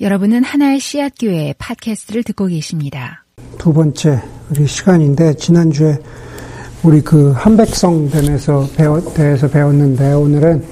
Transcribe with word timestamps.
여러분은 0.00 0.42
하나의 0.42 0.80
씨앗 0.80 1.12
교회 1.20 1.54
팟캐스트를 1.56 2.24
듣고 2.24 2.46
계십니다. 2.46 3.24
두 3.58 3.72
번째 3.72 4.20
우리 4.50 4.66
시간인데 4.66 5.34
지난주에 5.34 5.96
우리 6.82 7.00
그 7.00 7.30
한백성 7.30 8.10
대해서 8.10 8.66
배워, 8.76 9.00
대해서 9.14 9.46
배웠는데 9.48 10.12
오늘은 10.14 10.64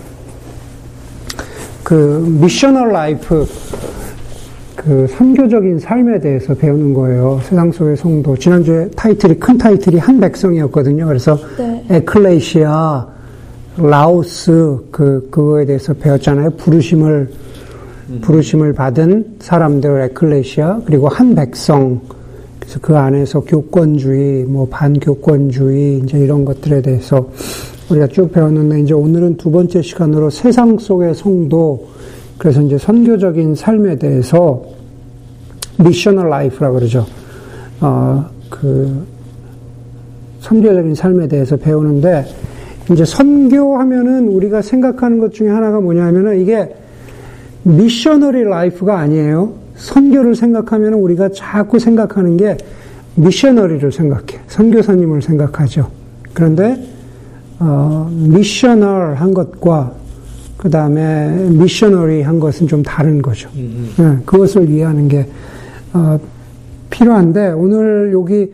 그 1.84 2.36
missional 2.40 2.90
life 2.90 3.46
그 4.74 5.06
선교적인 5.06 5.78
삶에 5.78 6.18
대해서 6.18 6.52
배우는 6.52 6.92
거예요. 6.92 7.40
세상 7.44 7.70
속의 7.70 7.96
성도. 7.96 8.36
지난주에 8.36 8.90
타이틀이 8.96 9.38
큰 9.38 9.56
타이틀이 9.56 9.98
한 9.98 10.18
백성이었거든요. 10.18 11.06
그래서 11.06 11.38
네. 11.56 11.86
에클레시아, 11.90 13.06
laos 13.76 14.78
그 14.90 15.28
그거에 15.30 15.64
대해서 15.64 15.94
배웠잖아요. 15.94 16.50
부르심을 16.56 17.30
부르심을 18.20 18.72
받은 18.72 19.36
사람들 19.40 20.02
에클레시아 20.02 20.82
그리고 20.84 21.08
한 21.08 21.34
백성 21.34 22.00
그래서 22.58 22.78
그 22.80 22.96
안에서 22.96 23.40
교권주의 23.40 24.44
뭐 24.44 24.66
반교권주의 24.68 25.98
이제 25.98 26.18
이런 26.18 26.44
것들에 26.44 26.82
대해서 26.82 27.28
우리가 27.90 28.06
쭉 28.08 28.30
배웠는데 28.32 28.80
이제 28.82 28.94
오늘은 28.94 29.36
두 29.36 29.50
번째 29.50 29.82
시간으로 29.82 30.30
세상 30.30 30.78
속의 30.78 31.14
성도 31.14 31.88
그래서 32.38 32.60
이제 32.62 32.78
선교적인 32.78 33.54
삶에 33.54 33.96
대해서 33.96 34.64
missional 35.78 36.28
life라 36.28 36.70
그러죠. 36.70 37.06
어 37.80 38.32
그 38.52 39.06
선교적인 40.40 40.94
삶에 40.94 41.26
대해서 41.26 41.56
배우는데 41.56 42.26
이제 42.92 43.04
선교하면은 43.04 44.28
우리가 44.28 44.60
생각하는 44.60 45.18
것 45.18 45.32
중에 45.32 45.48
하나가 45.48 45.80
뭐냐면은 45.80 46.40
이게 46.40 46.74
missionary 47.64 48.44
life가 48.44 48.98
아니에요. 48.98 49.52
선교를 49.76 50.34
생각하면 50.34 50.94
우리가 50.94 51.30
자꾸 51.30 51.78
생각하는 51.78 52.36
게 52.36 52.56
missionary를 53.14 53.92
생각해. 53.92 54.40
선교사님을 54.48 55.22
생각하죠. 55.22 55.90
그런데 56.32 56.76
어, 57.58 58.10
missional 58.10 59.14
한 59.14 59.34
것과 59.34 59.92
그 60.56 60.70
다음에 60.70 61.48
missionary 61.50 62.22
한 62.22 62.40
것은 62.40 62.66
좀 62.66 62.82
다른 62.82 63.20
거죠. 63.20 63.48
네, 63.54 64.18
그것을 64.24 64.68
이해하는 64.68 65.08
게 65.08 65.28
어, 65.92 66.18
필요한데 66.90 67.48
오늘 67.48 68.10
여기 68.12 68.52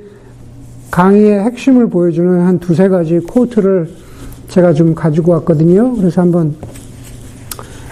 강의의 0.91 1.41
핵심을 1.45 1.89
보여주는 1.89 2.41
한 2.41 2.59
두세 2.59 2.89
가지 2.89 3.19
quote를 3.19 3.89
제가 4.49 4.73
좀 4.73 4.95
가지고 4.95 5.33
왔거든요. 5.33 5.95
그래서 5.97 6.23
한번 6.23 6.55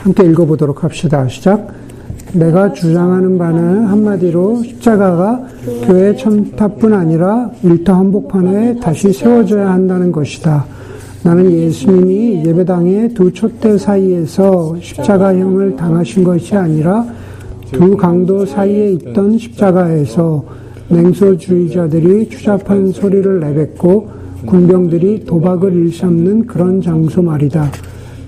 함께 0.07 0.23
읽어보도록 0.23 0.85
합시다. 0.85 1.27
시작. 1.27 1.67
내가 2.33 2.73
주장하는 2.73 3.39
바는 3.39 3.87
한마디로 3.87 4.63
십자가가 4.63 5.43
교회 5.85 6.15
첨탑뿐 6.15 6.93
아니라 6.93 7.51
일터 7.65 7.93
한복판에 7.93 8.79
다시 8.79 9.13
세워져야 9.13 9.69
한다는 9.69 10.13
것이다. 10.13 10.65
나는 11.25 11.51
예수님이 11.51 12.47
예배당의 12.47 13.15
두 13.15 13.33
촛대 13.33 13.77
사이에서 13.77 14.77
십자가형을 14.81 15.75
당하신 15.75 16.23
것이 16.23 16.55
아니라 16.55 17.05
두 17.73 17.97
강도 17.97 18.47
사이에 18.47 18.93
있던 18.93 19.39
십자가에서 19.39 20.45
냉소주의자들이 20.89 22.29
추잡한 22.29 22.93
소리를 22.93 23.41
내뱉고 23.41 24.09
군병들이 24.47 25.25
도박을 25.25 25.73
일삼는 25.73 26.47
그런 26.47 26.81
장소 26.81 27.23
말이다. 27.23 27.73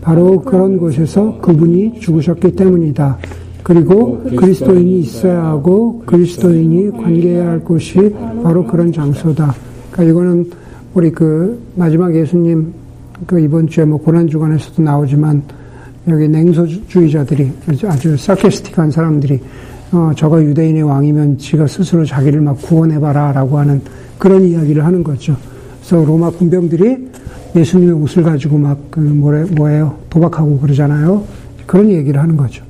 바로 0.09 0.41
그런 0.41 0.79
곳에서 0.79 1.39
그분이 1.43 2.01
죽으셨기 2.01 2.53
때문이다. 2.53 3.19
그리고 3.63 4.19
그리스도인이 4.39 5.01
있어야 5.01 5.45
하고 5.45 6.03
그리스도인이 6.07 6.93
관계해야 6.93 7.51
할 7.51 7.61
곳이 7.61 8.15
바로 8.43 8.67
그런 8.67 8.91
장소다. 8.91 9.55
그러니까 9.91 10.11
이거는 10.11 10.51
우리 10.95 11.11
그 11.11 11.61
마지막 11.75 12.15
예수님 12.15 12.73
그 13.27 13.39
이번 13.39 13.69
주에 13.69 13.85
뭐 13.85 13.99
고난 13.99 14.27
주간에서도 14.27 14.81
나오지만 14.81 15.43
여기 16.09 16.27
냉소주의자들이 16.27 17.53
아주 17.85 18.17
사케스틱한 18.17 18.91
사람들이 18.91 19.39
어, 19.93 20.11
저가 20.17 20.43
유대인의 20.43 20.85
왕이면 20.85 21.37
지가 21.37 21.67
스스로 21.67 22.07
자기를 22.07 22.41
막 22.41 22.57
구원해봐라 22.63 23.33
라고 23.33 23.59
하는 23.59 23.83
그런 24.17 24.43
이야기를 24.43 24.83
하는 24.83 25.05
거죠. 25.05 25.37
그래서 25.83 26.03
로마 26.03 26.31
군병들이 26.31 27.09
예수님의 27.57 27.95
옷을 27.95 28.23
가지고 28.23 28.59
막, 28.59 28.79
그, 28.91 29.01
뭐래, 29.01 29.45
뭐예요? 29.51 29.97
도박하고 30.11 30.59
그러잖아요. 30.59 31.23
그런 31.67 31.91
얘기를 31.91 32.21
하는 32.21 32.37
거죠. 32.37 32.63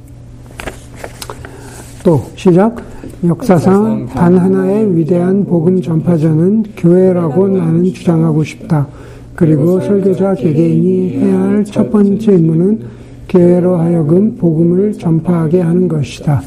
또, 2.05 2.23
시작. 2.37 2.77
역사상 3.25 4.07
단 4.07 4.39
하나의 4.39 4.97
위대한 4.97 5.45
복음 5.45 5.83
전파자는 5.83 6.65
교회라고 6.77 7.49
나는 7.49 7.85
주장하고 7.93 8.45
싶다. 8.45 8.87
그리고 9.35 9.81
설교자 9.81 10.35
개개인이 10.35 11.11
해야 11.19 11.41
할 11.41 11.65
첫 11.65 11.91
번째 11.91 12.33
임무는 12.33 12.81
교회로 13.29 13.77
하여금 13.77 14.37
복음을 14.37 14.93
전파하게 14.93 15.61
하는 15.61 15.89
것이다. 15.89 16.43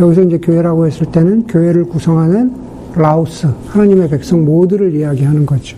여기서 0.00 0.22
이제 0.22 0.38
교회라고 0.38 0.86
했을 0.86 1.06
때는 1.06 1.46
교회를 1.46 1.84
구성하는 1.84 2.52
라오스, 2.96 3.48
하나님의 3.68 4.08
백성 4.08 4.44
모두를 4.44 4.94
이야기하는 4.94 5.44
거죠. 5.46 5.76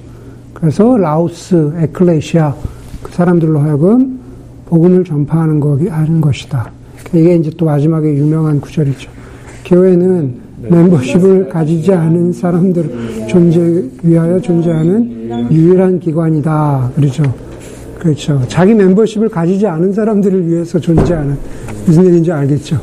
그래서 0.61 0.97
라오스, 0.97 1.73
에클레시아 1.79 2.55
그 3.03 3.13
사람들로 3.13 3.61
하여금 3.61 4.19
복음을 4.67 5.05
전파하는 5.05 5.61
거 5.61 5.79
하는 5.89 6.21
것이다. 6.21 6.71
이게 7.15 7.37
이제 7.37 7.51
또 7.57 7.67
마지막에 7.67 8.09
유명한 8.15 8.61
구절이죠. 8.61 9.11
교회는 9.67 10.35
네. 10.63 10.71
멤버십을 10.71 11.51
가지지 11.51 11.93
않은 11.93 12.33
사람들 12.33 13.27
존재 13.29 13.85
위하여 14.03 14.41
존재하는 14.41 15.51
유일한 15.51 16.01
기관이다. 16.01 16.93
그렇죠. 16.97 17.23
그렇죠. 17.99 18.43
자기 18.49 18.73
멤버십을 18.73 19.29
가지지 19.29 19.67
않은 19.67 19.93
사람들을 19.93 20.49
위해서 20.49 20.79
존재하는 20.79 21.37
무슨 21.85 22.07
일인지 22.07 22.33
알겠죠. 22.33 22.79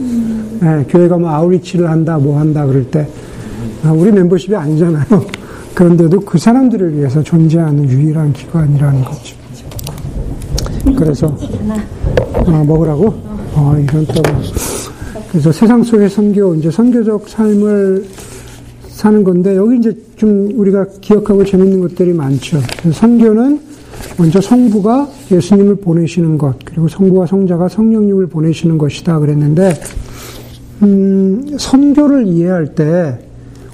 네, 0.61 0.85
교회가 0.87 1.17
뭐 1.17 1.29
아우리치를 1.29 1.89
한다, 1.89 2.17
뭐 2.17 2.39
한다 2.39 2.65
그럴 2.65 2.83
때 2.85 3.07
아, 3.83 3.91
우리 3.91 4.11
멤버십이 4.11 4.55
아니잖아요. 4.55 5.05
그런데도 5.73 6.19
그 6.21 6.37
사람들을 6.37 6.97
위해서 6.97 7.23
존재하는 7.23 7.89
유일한 7.89 8.31
기관이라는 8.33 9.03
거죠. 9.03 9.35
그래서 10.97 11.35
아, 12.45 12.63
먹으라고? 12.63 13.13
어, 13.55 13.75
이건 13.81 14.05
또 14.07 14.21
그래서 15.31 15.51
세상 15.51 15.83
속의 15.83 16.09
선교 16.09 16.53
이제 16.55 16.69
선교적 16.69 17.27
삶을 17.27 18.05
사는 18.89 19.23
건데 19.23 19.55
여기 19.55 19.77
이제 19.77 19.95
좀 20.15 20.51
우리가 20.55 20.85
기억하고 21.01 21.43
재밌는 21.43 21.81
것들이 21.81 22.13
많죠. 22.13 22.59
선교는 22.93 23.59
먼저 24.17 24.39
성부가 24.39 25.07
예수님을 25.31 25.75
보내시는 25.77 26.37
것 26.37 26.55
그리고 26.63 26.87
성부와 26.87 27.25
성자가 27.25 27.67
성령님을 27.67 28.27
보내시는 28.27 28.77
것이다 28.77 29.19
그랬는데 29.19 29.73
음, 30.83 31.57
선교를 31.57 32.27
이해할 32.27 32.75
때 32.75 33.17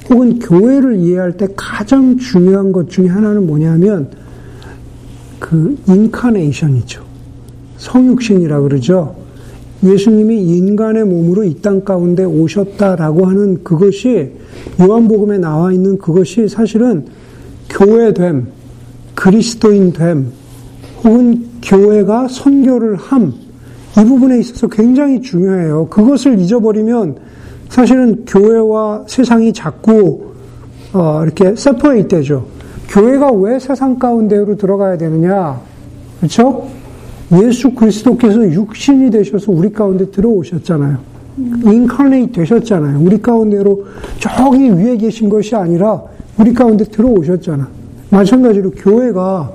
혹은 0.09 0.39
교회를 0.39 0.97
이해할 0.97 1.37
때 1.37 1.47
가장 1.55 2.17
중요한 2.17 2.71
것 2.71 2.89
중에 2.89 3.07
하나는 3.07 3.45
뭐냐면 3.45 4.09
그 5.39 5.77
인카네이션이죠. 5.87 7.03
성육신이라 7.77 8.61
그러죠. 8.61 9.15
예수님이 9.83 10.41
인간의 10.57 11.05
몸으로 11.05 11.45
이 11.45 11.61
땅 11.61 11.85
가운데 11.85 12.25
오셨다라고 12.25 13.25
하는 13.25 13.63
그것이 13.63 14.31
요한복음에 14.81 15.37
나와 15.37 15.71
있는 15.71 15.97
그것이 15.97 16.49
사실은 16.49 17.05
교회됨, 17.69 18.47
그리스도인됨, 19.15 20.27
혹은 21.03 21.45
교회가 21.61 22.27
선교를 22.27 22.95
함, 22.95 23.33
이 23.97 24.05
부분에 24.05 24.39
있어서 24.39 24.67
굉장히 24.67 25.21
중요해요. 25.21 25.87
그것을 25.89 26.39
잊어버리면 26.39 27.17
사실은 27.69 28.25
교회와 28.25 29.05
세상이 29.07 29.53
자꾸 29.53 30.31
어, 30.91 31.21
이렇게 31.23 31.55
세퍼레이트 31.55 32.07
되죠. 32.07 32.45
교회가 32.89 33.31
왜 33.31 33.59
세상 33.59 33.97
가운데로 33.97 34.57
들어가야 34.57 34.97
되느냐? 34.97 35.61
그렇죠? 36.19 36.67
예수 37.31 37.71
그리스도께서 37.71 38.51
육신이 38.51 39.11
되셔서 39.11 39.51
우리 39.51 39.71
가운데 39.71 40.09
들어오셨잖아요. 40.09 40.97
인카네이트 41.63 42.33
되셨잖아요. 42.33 42.99
우리 42.99 43.21
가운데로 43.21 43.85
저기 44.19 44.71
위에 44.71 44.97
계신 44.97 45.29
것이 45.29 45.55
아니라 45.55 46.01
우리 46.37 46.53
가운데 46.53 46.83
들어오셨잖아. 46.83 47.67
마찬가지로 48.09 48.71
교회가 48.71 49.53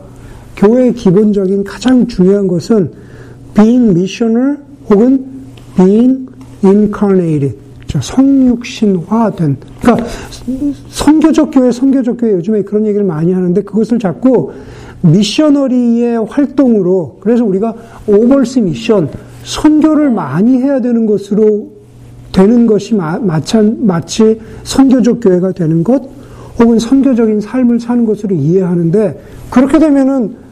교회의 0.56 0.94
기본적인 0.94 1.64
가장 1.64 2.06
중요한 2.06 2.46
것은 2.46 2.92
being 3.54 3.90
missioner 3.90 4.56
혹은 4.88 5.26
being 5.76 6.28
incarnated. 6.64 7.63
성육신화된. 8.00 9.56
그러니까 9.80 10.06
성교적 10.88 11.50
교회, 11.50 11.70
성교적 11.70 12.16
교회 12.18 12.32
요즘에 12.32 12.62
그런 12.62 12.86
얘기를 12.86 13.04
많이 13.04 13.32
하는데 13.32 13.62
그것을 13.62 13.98
자꾸 13.98 14.52
미셔너리의 15.02 16.24
활동으로 16.26 17.18
그래서 17.20 17.44
우리가 17.44 17.74
오벌스 18.06 18.60
미션 18.60 19.10
선교를 19.44 20.10
많이 20.10 20.58
해야 20.58 20.80
되는 20.80 21.06
것으로 21.06 21.72
되는 22.32 22.66
것이 22.66 22.94
마, 22.94 23.18
마치 23.18 24.40
선교적 24.64 25.20
교회가 25.20 25.52
되는 25.52 25.84
것, 25.84 26.02
혹은 26.58 26.78
선교적인 26.78 27.40
삶을 27.40 27.78
사는 27.80 28.04
것으로 28.04 28.34
이해하는데, 28.34 29.20
그렇게 29.50 29.78
되면은 29.78 30.43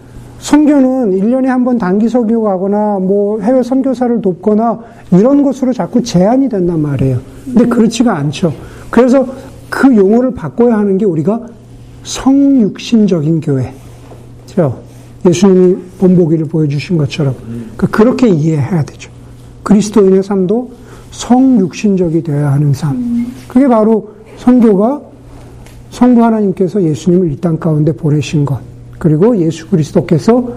선교는 0.43 1.13
1년에 1.21 1.47
한 1.47 1.65
번 1.65 1.79
단기 1.79 2.09
설교 2.09 2.43
가거나 2.43 2.99
뭐 2.99 3.41
해외 3.41 3.63
선교사를 3.63 4.21
돕거나 4.21 4.81
이런 5.13 5.43
것으로 5.45 5.73
자꾸 5.73 6.03
제한이 6.03 6.49
된단 6.49 6.81
말이에요. 6.81 7.19
근데 7.45 7.67
그렇지가 7.67 8.17
않죠. 8.17 8.53
그래서 8.91 9.25
그 9.71 9.95
용어를 9.97 10.35
바꿔야 10.35 10.77
하는 10.79 10.99
게 10.99 11.05
우리가 11.05 11.41
성육신적인 12.03 13.41
교회. 13.41 13.73
죠 14.47 14.81
예수님이 15.25 15.77
본보기를 16.01 16.47
보여주신 16.47 16.99
것처럼. 16.99 17.35
그러니까 17.77 17.87
그렇게 17.87 18.29
이해해야 18.29 18.83
되죠. 18.83 19.11
그리스도인의 19.63 20.25
삶도 20.25 20.73
성육신적이 21.13 22.25
되어야 22.25 22.51
하는 22.53 22.73
삶. 22.73 23.27
그게 23.47 23.69
바로 23.69 24.11
성교가 24.39 25.01
성부 25.91 26.25
하나님께서 26.25 26.83
예수님을 26.83 27.31
이 27.33 27.37
땅 27.37 27.59
가운데 27.59 27.93
보내신 27.93 28.45
것. 28.45 28.59
그리고 29.03 29.37
예수 29.37 29.69
그리스도께서 29.69 30.49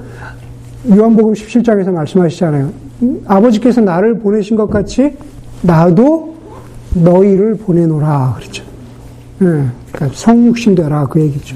요한복음 0.87 1.33
17장에서 1.33 1.91
말씀하시잖아요. 1.91 2.71
아버지께서 3.25 3.81
나를 3.81 4.19
보내신 4.19 4.55
것 4.55 4.69
같이 4.69 5.17
나도 5.63 6.35
너희를 6.93 7.55
보내노라. 7.55 8.35
그렇죠. 8.37 8.63
네, 9.39 9.65
그러니까 9.91 10.09
성육신되라. 10.13 11.07
그 11.07 11.21
얘기죠. 11.21 11.55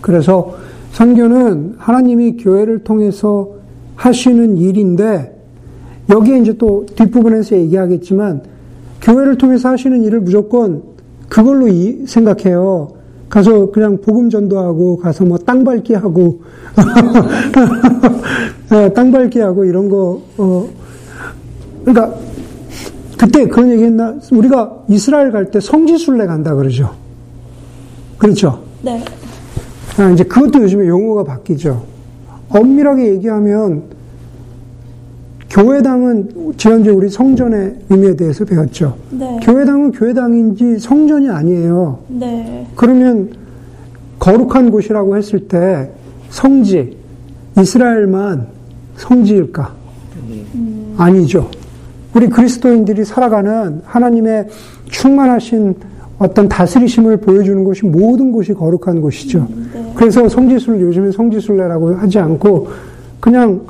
그래서 0.00 0.56
선교는 0.90 1.76
하나님이 1.78 2.38
교회를 2.38 2.82
통해서 2.82 3.50
하시는 3.94 4.58
일인데 4.58 5.40
여기에 6.08 6.38
이제 6.40 6.52
또 6.54 6.84
뒷부분에서 6.96 7.54
얘기하겠지만 7.54 8.42
교회를 9.02 9.38
통해서 9.38 9.68
하시는 9.68 10.02
일을 10.02 10.18
무조건 10.18 10.82
그걸로 11.28 11.68
생각해요. 12.08 12.99
가서 13.30 13.70
그냥 13.70 13.98
복음 14.00 14.28
전도하고 14.28 14.98
가서 14.98 15.24
뭐 15.24 15.38
땅 15.38 15.64
밟기 15.64 15.94
하고 15.94 16.40
네, 18.70 18.92
땅 18.94 19.10
밟기 19.12 19.38
하고 19.40 19.64
이런 19.64 19.88
거 19.88 20.20
어, 20.36 20.68
그러니까 21.84 22.14
그때 23.16 23.46
그런 23.46 23.70
얘기 23.70 23.84
했나 23.84 24.16
우리가 24.32 24.84
이스라엘 24.88 25.30
갈 25.30 25.50
때 25.50 25.60
성지순례 25.60 26.26
간다 26.26 26.54
그러죠. 26.54 26.90
그렇죠? 28.18 28.62
네. 28.82 29.02
아, 29.98 30.10
이제 30.10 30.24
그것도 30.24 30.62
요즘에 30.62 30.86
용어가 30.88 31.24
바뀌죠. 31.24 31.82
엄밀하게 32.48 33.06
얘기하면 33.14 33.82
교회당은 35.50 36.54
지난주에 36.56 36.92
우리 36.92 37.08
성전의 37.08 37.74
의미에 37.90 38.14
대해서 38.14 38.44
배웠죠. 38.44 38.96
네. 39.10 39.40
교회당은 39.42 39.90
교회당인지 39.90 40.78
성전이 40.78 41.28
아니에요. 41.28 41.98
네. 42.08 42.66
그러면 42.76 43.30
거룩한 44.20 44.70
곳이라고 44.70 45.16
했을 45.16 45.48
때 45.48 45.90
성지 46.28 46.96
이스라엘만 47.58 48.46
성지일까? 48.96 49.74
음. 50.54 50.94
아니죠. 50.96 51.50
우리 52.14 52.28
그리스도인들이 52.28 53.04
살아가는 53.04 53.82
하나님의 53.84 54.48
충만하신 54.88 55.74
어떤 56.18 56.48
다스리심을 56.48 57.16
보여주는 57.16 57.64
곳이 57.64 57.86
모든 57.86 58.30
곳이 58.30 58.52
거룩한 58.52 59.00
곳이죠. 59.00 59.38
음, 59.50 59.70
네. 59.72 59.92
그래서 59.96 60.28
성지순례 60.28 60.80
요즘에 60.82 61.10
성지순례라고 61.10 61.94
하지 61.94 62.18
않고 62.18 62.68
그냥 63.18 63.62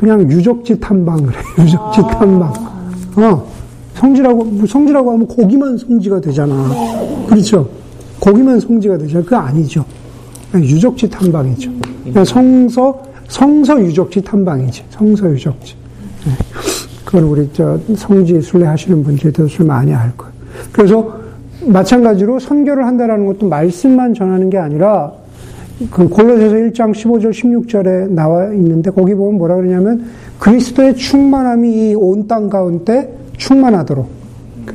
그냥 0.00 0.22
유적지 0.30 0.80
탐방 0.80 1.26
그래. 1.26 1.36
유적지 1.62 2.00
아. 2.00 2.06
탐방. 2.06 2.52
어. 3.16 3.50
성지라고 3.96 4.44
뭐 4.44 4.66
성지라고 4.66 5.12
하면 5.12 5.28
거기만 5.28 5.76
성지가 5.76 6.22
되잖아. 6.22 6.68
네. 6.68 7.26
그렇죠? 7.28 7.68
거기만 8.18 8.60
성지가 8.60 8.96
되죠. 8.96 9.22
그거 9.22 9.36
아니죠. 9.36 9.84
유적지 10.54 11.10
탐방이죠. 11.10 11.70
음. 11.70 12.24
성서 12.24 13.02
성서 13.28 13.78
유적지 13.78 14.22
탐방이지. 14.22 14.84
성서 14.88 15.30
유적지. 15.30 15.74
네. 16.24 16.32
그건 17.04 17.24
우리 17.24 17.50
저 17.52 17.78
성지 17.94 18.40
순례 18.40 18.64
하시는 18.64 19.04
분들이 19.04 19.30
더 19.30 19.46
많이 19.64 19.92
알 19.92 20.16
거예요. 20.16 20.32
그래서 20.72 21.20
마찬가지로 21.66 22.38
선교를 22.38 22.86
한다라는 22.86 23.26
것도 23.26 23.46
말씀만 23.48 24.14
전하는 24.14 24.48
게 24.48 24.56
아니라 24.56 25.12
그 25.90 26.08
골로새서 26.08 26.54
1장 26.56 26.92
15절 26.92 27.30
16절에 27.30 28.10
나와 28.10 28.52
있는데 28.52 28.90
거기 28.90 29.14
보면 29.14 29.38
뭐라 29.38 29.56
그러냐면 29.56 30.04
그리스도의 30.38 30.96
충만함이 30.96 31.90
이 31.90 31.94
온 31.94 32.26
땅 32.28 32.50
가운데 32.50 33.16
충만하도록 33.38 34.06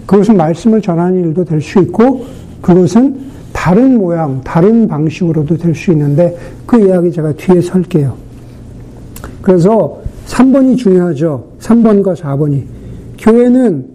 그것은 0.07 0.38
말씀을 0.38 0.81
전하는 0.81 1.19
일도 1.28 1.46
될 1.46 1.62
수 1.62 1.80
있고 1.80 2.25
그것은 2.62 3.18
다른 3.54 3.98
모양, 3.98 4.42
다른 4.44 4.88
방식으로도 4.88 5.57
될 5.57 5.75
수 5.75 5.92
있는데 5.92 6.36
그 6.66 6.80
이야기 6.86 7.12
제가 7.12 7.34
뒤에 7.34 7.62
설게요. 7.62 8.16
그래서 9.42 10.02
3번이 10.28 10.75
중요하죠. 10.78 11.46
3번과 11.60 12.16
4번이. 12.16 12.63
교회는 13.19 13.86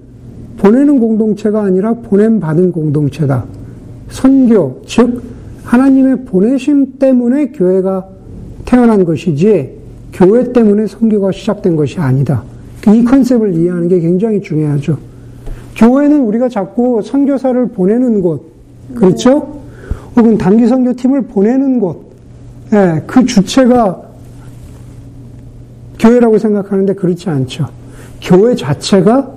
보내는 0.58 1.00
공동체가 1.00 1.62
아니라 1.64 1.94
보냄 1.94 2.38
받은 2.40 2.70
공동체다. 2.72 3.44
선교, 4.10 4.80
즉 4.86 5.22
하나님의 5.64 6.24
보내심 6.24 6.98
때문에 6.98 7.52
교회가 7.52 8.06
태어난 8.64 9.04
것이지 9.04 9.78
교회 10.12 10.52
때문에 10.52 10.86
선교가 10.86 11.32
시작된 11.32 11.76
것이 11.76 11.98
아니다. 11.98 12.42
이 12.88 13.04
컨셉을 13.04 13.54
이해하는 13.54 13.88
게 13.88 14.00
굉장히 14.00 14.40
중요하죠. 14.40 14.96
교회는 15.76 16.20
우리가 16.20 16.48
자꾸 16.48 17.00
선교사를 17.02 17.68
보내는 17.68 18.20
곳, 18.20 18.50
그렇죠? 18.94 19.60
혹은 20.16 20.36
단기 20.36 20.66
선교팀을 20.66 21.22
보내는 21.22 21.78
곳, 21.78 22.10
예, 22.72 23.02
그 23.06 23.24
주체가 23.24 24.02
교회라고 25.98 26.38
생각하는데 26.38 26.94
그렇지 26.94 27.28
않죠. 27.28 27.68
교회 28.20 28.54
자체가 28.54 29.30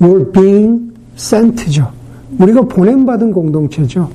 you're 0.00 0.32
being 0.32 0.92
sent죠. 1.16 1.88
우리가 2.38 2.62
보냄받은 2.62 3.32
공동체죠. 3.32 4.10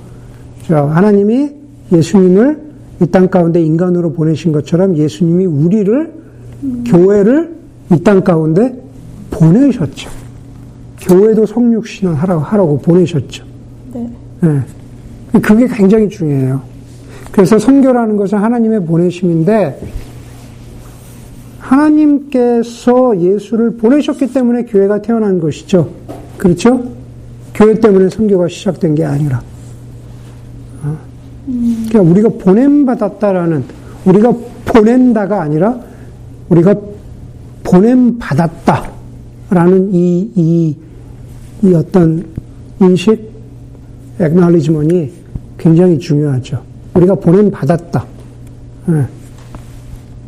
하나님이 0.74 1.50
예수님을 1.92 2.66
이 3.02 3.06
땅 3.08 3.28
가운데 3.28 3.62
인간으로 3.62 4.14
보내신 4.14 4.52
것처럼 4.52 4.96
예수님이 4.98 5.46
우리를 5.46 6.14
음. 6.64 6.84
교회를 6.88 7.54
이 7.92 8.04
땅 8.04 8.24
가운데 8.24 8.74
보내셨죠. 9.32 10.10
교회도 11.02 11.46
성육신을 11.46 12.16
하라고, 12.16 12.42
하라고 12.42 12.80
보내셨죠. 12.80 13.44
네. 13.94 14.10
네. 14.42 14.62
그게 15.42 15.68
굉장히 15.68 16.10
중요해요. 16.10 16.62
그래서 17.32 17.60
성교라는 17.60 18.16
것은 18.16 18.38
하나님의 18.38 18.86
보내심인데 18.86 19.78
하나님께서 21.60 23.20
예수를 23.20 23.72
보내셨기 23.78 24.32
때문에 24.32 24.64
교회가 24.64 25.02
태어난 25.02 25.40
것이죠. 25.40 25.90
그렇죠? 26.38 26.82
교회 27.54 27.74
때문에 27.80 28.10
성교가 28.10 28.48
시작된 28.48 28.96
게 28.96 29.04
아니라. 29.04 29.42
그러니까 31.46 32.02
우리가 32.02 32.30
보냄받았다라는, 32.30 33.64
우리가 34.06 34.34
보낸다가 34.66 35.42
아니라 35.42 35.80
우리가 36.50 36.76
보냄받았다라는 37.64 38.92
이, 39.94 40.32
이, 40.36 40.76
이 41.64 41.74
어떤 41.74 42.26
인식, 42.82 43.32
액날리지먼이 44.20 45.12
굉장히 45.58 45.98
중요하죠. 46.00 46.62
우리가 46.94 47.16
보냄받았다. 47.16 48.06
네. 48.88 49.06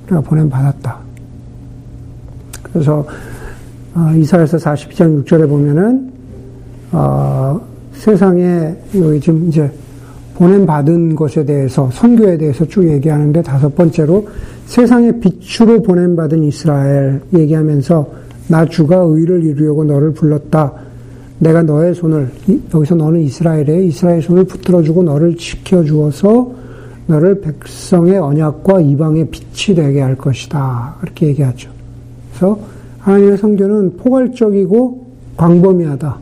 우리가 0.05 0.21
보냄받았다. 0.21 0.97
그래서 2.63 3.05
어, 3.95 4.11
이사에서 4.15 4.57
42장 4.57 5.23
6절에 5.23 5.49
보면은 5.49 6.11
어, 6.91 7.59
세상에 7.93 8.75
여기 8.95 9.19
지금 9.19 9.47
이제 9.47 9.71
보냄받은 10.37 11.15
것에 11.15 11.45
대해서 11.45 11.89
선교에 11.91 12.37
대해서 12.37 12.65
쭉 12.65 12.87
얘기하는데 12.87 13.41
다섯 13.41 13.73
번째로 13.75 14.27
세상의 14.67 15.19
빛으로 15.19 15.81
보냄받은 15.81 16.43
이스라엘 16.43 17.21
얘기하면서 17.35 18.07
나 18.47 18.65
주가 18.65 18.97
의를 18.97 19.43
이루려고 19.43 19.83
너를 19.83 20.13
불렀다. 20.13 20.73
내가 21.39 21.63
너의 21.63 21.95
손을 21.95 22.29
여기서 22.73 22.95
너는 22.95 23.21
이스라엘에 23.21 23.85
이스라엘 23.85 24.21
손을 24.21 24.43
붙들어주고 24.45 25.03
너를 25.03 25.35
지켜주어서 25.35 26.51
너를 27.07 27.41
백성의 27.41 28.17
언약과 28.17 28.81
이방의 28.81 29.29
빛이 29.29 29.75
되게 29.75 30.01
할 30.01 30.15
것이다. 30.15 30.95
그렇게 31.01 31.27
얘기하죠. 31.27 31.69
그래서 32.29 32.59
하나님의 32.99 33.37
성교는 33.37 33.97
포괄적이고 33.97 35.07
광범위하다. 35.37 36.17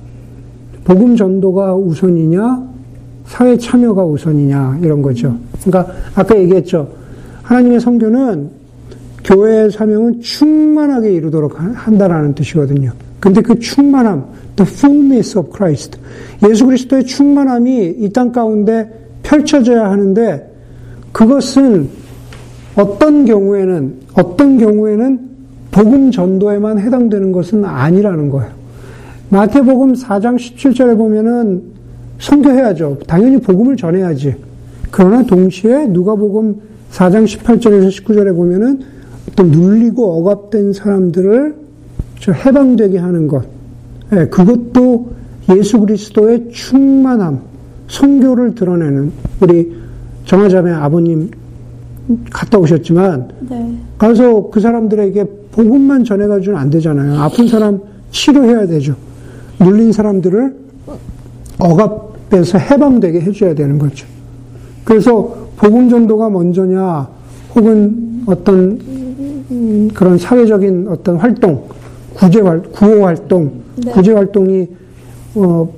복음 0.85 1.15
전도가 1.15 1.75
우선이냐, 1.75 2.74
사회 3.27 3.57
참여가 3.57 4.03
우선이냐 4.05 4.79
이런 4.81 5.01
거죠. 5.01 5.35
그러니까 5.63 5.93
아까 6.15 6.37
얘기했죠. 6.37 6.87
하나님의 7.43 7.79
성교는 7.79 8.49
교회의 9.23 9.71
사명은 9.71 10.21
충만하게 10.21 11.13
이루도록 11.13 11.59
한다라는 11.59 12.35
뜻이거든요. 12.35 12.91
근데 13.19 13.41
그 13.41 13.57
충만함, 13.57 14.23
the 14.55 14.71
fullness 14.71 15.37
of 15.37 15.49
Christ. 15.51 15.97
예수 16.47 16.65
그리스도의 16.65 17.05
충만함이 17.05 17.95
이 17.99 18.09
땅 18.09 18.31
가운데 18.31 18.87
펼쳐져야 19.23 19.89
하는데 19.89 20.51
그것은 21.11 21.89
어떤 22.75 23.25
경우에는 23.25 23.95
어떤 24.13 24.57
경우에는 24.59 25.19
복음 25.71 26.11
전도에만 26.11 26.79
해당되는 26.79 27.31
것은 27.31 27.65
아니라는 27.65 28.29
거예요. 28.29 28.51
마태복음 29.29 29.93
4장 29.93 30.35
17절에 30.35 30.95
보면은 30.97 31.74
선교해야죠. 32.19 32.99
당연히 33.07 33.39
복음을 33.39 33.75
전해야지. 33.75 34.35
그러나 34.91 35.23
동시에 35.23 35.87
누가복음 35.87 36.55
4장 36.91 37.25
18절에서 37.25 37.89
19절에 37.89 38.35
보면은 38.35 38.79
어떤 39.29 39.51
눌리고 39.51 40.19
억압된 40.19 40.73
사람들을 40.73 41.55
해방되게 42.27 42.97
하는 42.97 43.27
것. 43.27 43.43
예, 44.13 44.27
그것도 44.27 45.11
예수 45.55 45.79
그리스도의 45.79 46.49
충만함, 46.51 47.39
성교를 47.87 48.55
드러내는 48.55 49.11
우리 49.41 49.75
정화자매 50.25 50.71
아버님 50.71 51.29
갔다 52.31 52.57
오셨지만 52.57 53.27
네. 53.49 53.77
가서 53.97 54.49
그 54.49 54.59
사람들에게 54.59 55.25
복음만 55.51 56.03
전해가지고는 56.03 56.59
안 56.59 56.69
되잖아요. 56.69 57.19
아픈 57.19 57.47
사람 57.47 57.79
치료해야 58.11 58.67
되죠. 58.67 58.95
눌린 59.59 59.91
사람들을 59.91 60.64
억압해서 61.59 62.57
해방되게 62.57 63.21
해줘야 63.21 63.53
되는 63.55 63.77
거죠. 63.77 64.07
그래서 64.83 65.47
복음 65.57 65.89
전도가 65.89 66.29
먼저냐, 66.29 67.07
혹은 67.55 68.23
어떤 68.25 68.79
그런 69.93 70.17
사회적인 70.17 70.87
어떤 70.89 71.17
활동, 71.17 71.63
구제 72.13 72.41
활, 72.41 72.61
구호 72.61 73.05
활동, 73.05 73.51
네. 73.77 73.91
구제 73.91 74.13
활동이 74.13 74.67
어, 75.35 75.69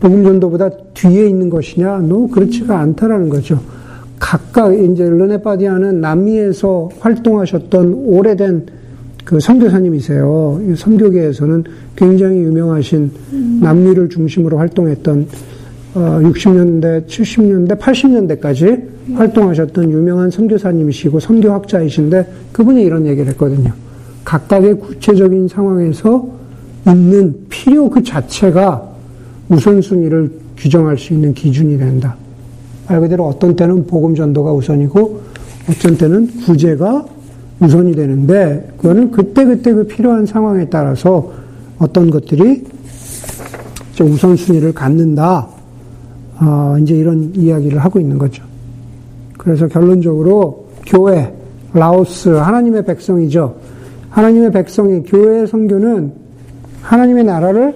복음 0.00 0.24
전도보다 0.24 0.70
뒤에 0.94 1.28
있는 1.28 1.50
것이냐? 1.50 1.98
노 1.98 2.28
그렇지가 2.28 2.78
않다라는 2.78 3.28
거죠. 3.28 3.60
각각 4.18 4.74
이제 4.74 5.08
르네 5.08 5.42
파디아는 5.42 6.00
남미에서 6.00 6.90
활동하셨던 7.00 7.94
오래된 7.94 8.66
그 9.24 9.40
선교사님이세요. 9.40 10.74
선교계에서는 10.76 11.64
굉장히 11.96 12.38
유명하신 12.38 13.10
음. 13.32 13.60
남미를 13.62 14.08
중심으로 14.08 14.58
활동했던 14.58 15.26
어, 15.94 16.20
60년대, 16.22 17.06
70년대, 17.06 17.78
80년대까지 17.78 18.62
음. 19.08 19.16
활동하셨던 19.16 19.90
유명한 19.90 20.30
선교사님이시고 20.30 21.20
선교학자이신데 21.20 22.32
그분이 22.52 22.82
이런 22.82 23.06
얘기를 23.06 23.28
했거든요. 23.32 23.72
각각의 24.24 24.74
구체적인 24.74 25.48
상황에서 25.48 26.28
있는 26.86 27.34
필요 27.48 27.88
그 27.88 28.02
자체가 28.02 28.88
우선순위를 29.48 30.30
규정할 30.56 30.98
수 30.98 31.14
있는 31.14 31.32
기준이 31.32 31.78
된다. 31.78 32.16
말 32.88 33.00
그대로 33.00 33.26
어떤 33.26 33.54
때는 33.56 33.86
복음 33.86 34.14
전도가 34.14 34.52
우선이고 34.52 35.20
어떤 35.70 35.96
때는 35.96 36.26
구제가 36.44 37.04
우선이 37.60 37.94
되는데 37.94 38.68
그거는 38.76 39.10
그때그때 39.10 39.72
그 39.72 39.86
필요한 39.86 40.26
상황에 40.26 40.68
따라서 40.68 41.32
어떤 41.78 42.10
것들이 42.10 42.64
우선순위를 44.00 44.72
갖는다. 44.74 45.48
어, 46.40 46.76
이제 46.80 46.94
이런 46.96 47.32
이야기를 47.34 47.78
하고 47.80 47.98
있는 47.98 48.16
거죠. 48.16 48.44
그래서 49.36 49.66
결론적으로 49.66 50.66
교회, 50.86 51.34
라오스, 51.72 52.28
하나님의 52.28 52.84
백성이죠. 52.84 53.56
하나님의 54.10 54.52
백성이 54.52 55.02
교회의 55.02 55.48
성교는 55.48 56.12
하나님의 56.82 57.24
나라를 57.24 57.74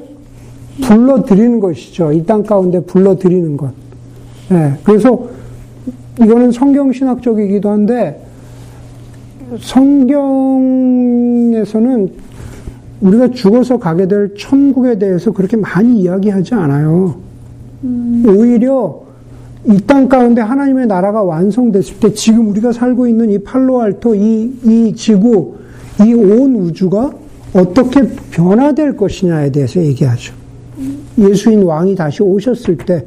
불러들이는 0.82 1.58
것이죠. 1.60 2.12
이 2.12 2.24
땅 2.24 2.44
가운데 2.44 2.80
불러들이는 2.80 3.56
것. 3.56 3.72
네, 4.48 4.74
그래서 4.84 5.28
이거는 6.20 6.52
성경신학적이기도 6.52 7.68
한데 7.68 8.21
성경에서는 10.82 12.10
우리가 13.00 13.30
죽어서 13.30 13.78
가게 13.78 14.06
될 14.06 14.34
천국에 14.38 14.98
대해서 14.98 15.32
그렇게 15.32 15.56
많이 15.56 16.00
이야기하지 16.02 16.54
않아요. 16.54 17.16
음. 17.84 18.24
오히려 18.26 19.00
이 19.64 19.76
땅 19.86 20.08
가운데 20.08 20.40
하나님의 20.40 20.86
나라가 20.88 21.22
완성됐을 21.22 22.00
때 22.00 22.12
지금 22.14 22.48
우리가 22.48 22.72
살고 22.72 23.06
있는 23.06 23.30
이 23.30 23.38
팔로알토, 23.38 24.14
이, 24.16 24.52
이 24.64 24.92
지구, 24.96 25.54
이 26.00 26.12
온 26.14 26.56
우주가 26.56 27.12
어떻게 27.54 28.02
변화될 28.30 28.96
것이냐에 28.96 29.50
대해서 29.52 29.80
얘기하죠. 29.80 30.34
예수인 31.18 31.62
왕이 31.62 31.94
다시 31.94 32.22
오셨을 32.22 32.76
때, 32.78 33.04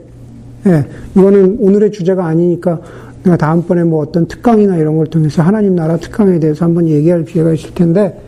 예, 0.67 0.85
이거는 1.17 1.57
오늘의 1.59 1.91
주제가 1.91 2.25
아니니까 2.25 2.79
내가 3.25 3.37
다음번에 3.37 3.83
뭐 3.83 4.01
어떤 4.01 4.27
특강이나 4.27 4.77
이런 4.77 4.95
걸 4.97 5.07
통해서 5.07 5.41
하나님 5.41 5.75
나라 5.75 5.97
특강에 5.97 6.39
대해서 6.39 6.65
한번 6.65 6.87
얘기할 6.87 7.25
기회가 7.25 7.53
있을 7.53 7.73
텐데, 7.73 8.21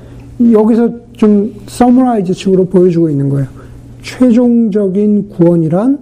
여기서 0.51 0.89
좀 1.13 1.54
summarize 1.68 2.34
식으로 2.34 2.66
보여주고 2.66 3.10
있는 3.10 3.30
거예요. 3.30 3.48
최종적인 4.01 5.30
구원이란 5.30 6.00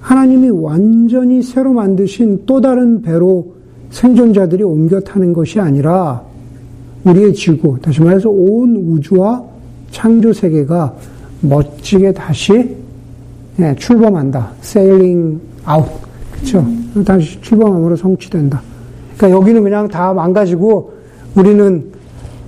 하나님이 0.00 0.50
완전히 0.50 1.42
새로 1.42 1.72
만드신 1.72 2.42
또 2.46 2.60
다른 2.60 3.02
배로 3.02 3.52
생존자들이 3.90 4.62
옮겨 4.62 5.00
타는 5.00 5.32
것이 5.32 5.60
아니라 5.60 6.22
우리의 7.04 7.34
지구, 7.34 7.78
다시 7.80 8.00
말해서 8.00 8.30
온 8.30 8.76
우주와 8.76 9.44
창조 9.90 10.32
세계가 10.32 10.96
멋지게 11.42 12.12
다시 12.12 12.76
예, 13.58 13.74
출범한다. 13.78 14.52
sailing 14.62 15.40
out. 15.68 16.11
그쵸? 16.42 16.58
음. 16.58 17.04
다시 17.04 17.40
출범함으로 17.40 17.96
성취된다. 17.96 18.60
그러니까 19.16 19.38
여기는 19.38 19.62
그냥 19.62 19.88
다 19.88 20.12
망가지고 20.12 20.92
우리는 21.36 21.84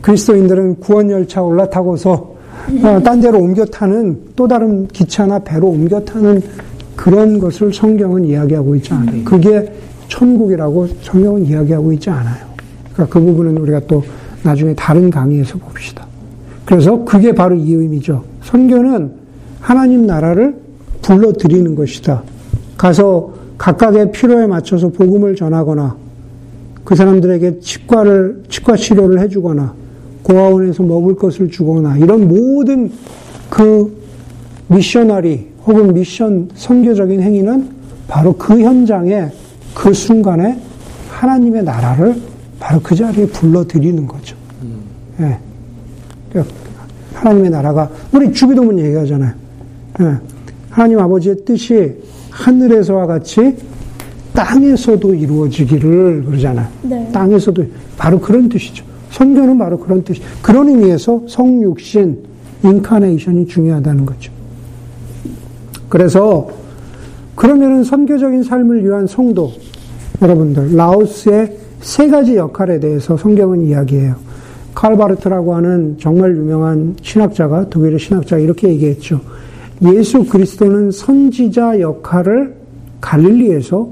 그리스도인들은 0.03 0.81
구원 0.81 1.11
열차 1.11 1.43
올라타고서 1.43 2.35
어, 2.83 3.01
딴 3.03 3.21
데로 3.21 3.39
옮겨 3.39 3.65
타는 3.65 4.19
또 4.37 4.49
다른 4.49 4.87
기차나 4.89 5.39
배로 5.39 5.69
옮겨 5.69 6.01
타는 6.01 6.43
그런 6.97 7.39
것을 7.39 7.73
성경은 7.73 8.25
이야기하고 8.25 8.75
있지 8.77 8.93
않아요. 8.93 9.17
음. 9.17 9.25
그게 9.25 9.73
천국이라고 10.09 10.87
성경은 11.03 11.47
이야기하고 11.47 11.93
있지 11.93 12.11
않아요. 12.11 12.45
그러니까 12.93 13.13
그 13.13 13.25
부분은 13.25 13.57
우리가 13.59 13.81
또 13.87 14.03
나중에 14.43 14.75
다른 14.75 15.11
강의에서 15.11 15.59
봅시다. 15.59 16.07
그래서 16.65 17.05
그게 17.05 17.33
바로 17.35 17.55
이 17.55 17.73
의미죠. 17.73 18.23
선교는 18.43 19.13
하나님 19.61 20.07
나라를 20.07 20.57
불러들이는 21.03 21.75
것이다. 21.75 22.23
가서 22.77 23.33
각각의 23.59 24.13
필요에 24.13 24.47
맞춰서 24.47 24.89
복음을 24.89 25.37
전하거나 25.37 25.97
그 26.85 26.95
사람들에게 26.95 27.61
치과를, 27.61 28.45
치과 28.49 28.77
치료를 28.77 29.21
해주거나 29.21 29.75
고아원에서 30.23 30.83
먹을 30.83 31.17
것을 31.17 31.51
주거나 31.51 31.97
이런 31.99 32.29
모든 32.29 32.91
그 33.49 34.05
미셔너리 34.69 35.49
혹은 35.67 35.95
미션 35.95 36.51
선교적인 36.55 37.21
행위는 37.21 37.69
바로 38.09 38.35
그 38.35 38.61
현장에 38.61 39.31
그 39.75 39.93
순간에 39.93 40.61
하나님의 41.09 41.65
나라를 41.65 42.17
바로 42.61 42.81
그 42.83 42.95
자리에 42.95 43.27
불러들이는 43.27 44.07
거죠. 44.07 44.37
음. 44.63 44.81
예. 45.21 45.39
그러니까 46.31 46.55
하나님의 47.15 47.51
나라가 47.51 47.91
우리 48.13 48.33
주기도문 48.33 48.79
얘기하잖아요. 48.79 49.33
예. 50.01 50.17
하나님 50.71 50.99
아버지의 50.99 51.45
뜻이 51.45 51.97
하늘에서와 52.35 53.07
같이 53.07 53.57
땅에서도 54.33 55.15
이루어지기를 55.15 56.25
그러잖아요. 56.25 56.67
네. 56.83 57.09
땅에서도 57.13 57.65
바로 57.97 58.19
그런 58.19 58.49
뜻이죠. 58.49 58.85
선교는 59.11 59.57
바로 59.57 59.79
그런 59.79 60.03
뜻이. 60.03 60.21
그런 60.43 60.69
의미에서 60.69 61.23
성육신, 61.29 62.19
인카네이션이 62.65 63.47
중요하다는 63.47 64.05
거죠. 64.05 64.33
그래서 65.89 66.49
그러면은 67.37 67.85
선교적인 67.85 68.43
삶을 68.43 68.85
위한 68.85 69.07
성도 69.07 69.53
여러분들 70.21 70.75
라오스의 70.75 71.57
세 71.81 72.09
가지 72.09 72.37
역할에 72.37 72.81
대해서 72.81 73.17
성경은 73.17 73.63
이야기해요. 73.63 74.17
칼바르트라고 74.75 75.55
하는 75.55 75.97
정말 76.01 76.37
유명한 76.37 76.97
신학자가 77.01 77.69
독일의 77.69 78.01
신학자가 78.01 78.41
이렇게 78.43 78.69
얘기했죠. 78.69 79.21
예수 79.83 80.25
그리스도는 80.25 80.91
선지자 80.91 81.81
역할을 81.81 82.55
갈릴리에서 83.01 83.89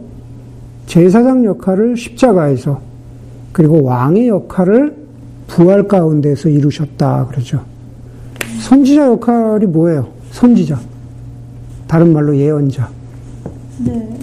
제사장 0.87 1.45
역할을 1.45 1.97
십자가에서 1.97 2.81
그리고 3.53 3.83
왕의 3.83 4.29
역할을 4.29 4.97
부활 5.47 5.87
가운데서 5.87 6.49
이루셨다 6.49 7.27
그러죠. 7.27 7.61
선지자 8.61 9.07
역할이 9.07 9.67
뭐예요? 9.67 10.09
선지자. 10.31 10.81
다른 11.87 12.13
말로 12.13 12.35
예언자. 12.35 12.89
네. 13.85 14.19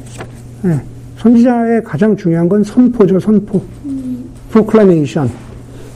네. 0.63 0.81
선지자의 1.17 1.83
가장 1.83 2.15
중요한 2.15 2.49
건 2.49 2.63
선포죠, 2.63 3.19
선포. 3.19 3.61
음. 3.85 4.29
proclamation. 4.49 5.29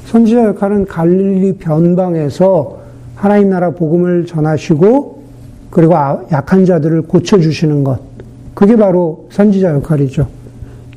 선지자 0.05 0.45
역할은 0.45 0.85
갈릴리 0.85 1.53
변방에서 1.53 2.79
하나님 3.15 3.49
나라 3.49 3.71
복음을 3.71 4.25
전하시고 4.25 5.22
그리고 5.73 5.95
아, 5.95 6.21
약한 6.31 6.65
자들을 6.65 7.01
고쳐주시는 7.03 7.83
것. 7.83 7.99
그게 8.53 8.75
바로 8.75 9.27
선지자 9.31 9.73
역할이죠. 9.73 10.27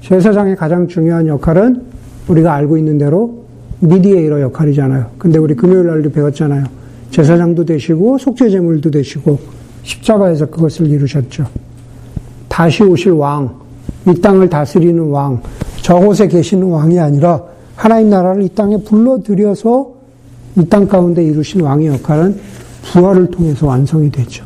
제사장의 0.03 0.55
가장 0.57 0.87
중요한 0.87 1.27
역할은 1.29 1.81
우리가 2.29 2.53
알고 2.53 2.77
있는 2.77 2.99
대로 2.99 3.45
미디에이러 3.81 4.43
역할이잖아요. 4.43 5.07
근데 5.17 5.39
우리 5.39 5.55
금요일 5.55 5.87
날도 5.87 6.11
배웠잖아요. 6.11 6.65
제사장도 7.11 7.65
되시고 7.65 8.19
속죄제물도 8.19 8.91
되시고 8.91 9.39
십자가에서 9.83 10.45
그것을 10.45 10.89
이루셨죠. 10.89 11.47
다시 12.47 12.83
오실 12.83 13.13
왕, 13.13 13.55
이 14.07 14.21
땅을 14.21 14.51
다스리는 14.51 15.03
왕, 15.09 15.41
저곳에 15.81 16.29
계시는 16.29 16.69
왕이 16.69 17.01
아니라 17.01 17.43
하나님 17.77 18.11
나라를 18.11 18.43
이 18.43 18.51
땅에 18.51 18.77
불러들여서 18.83 19.91
이 20.59 20.67
땅 20.69 20.87
가운데 20.87 21.25
이루신 21.25 21.63
왕의 21.63 21.87
역할은 21.87 22.39
부활을 22.93 23.31
통해서 23.31 23.67
완성이 23.67 24.11
되죠. 24.11 24.45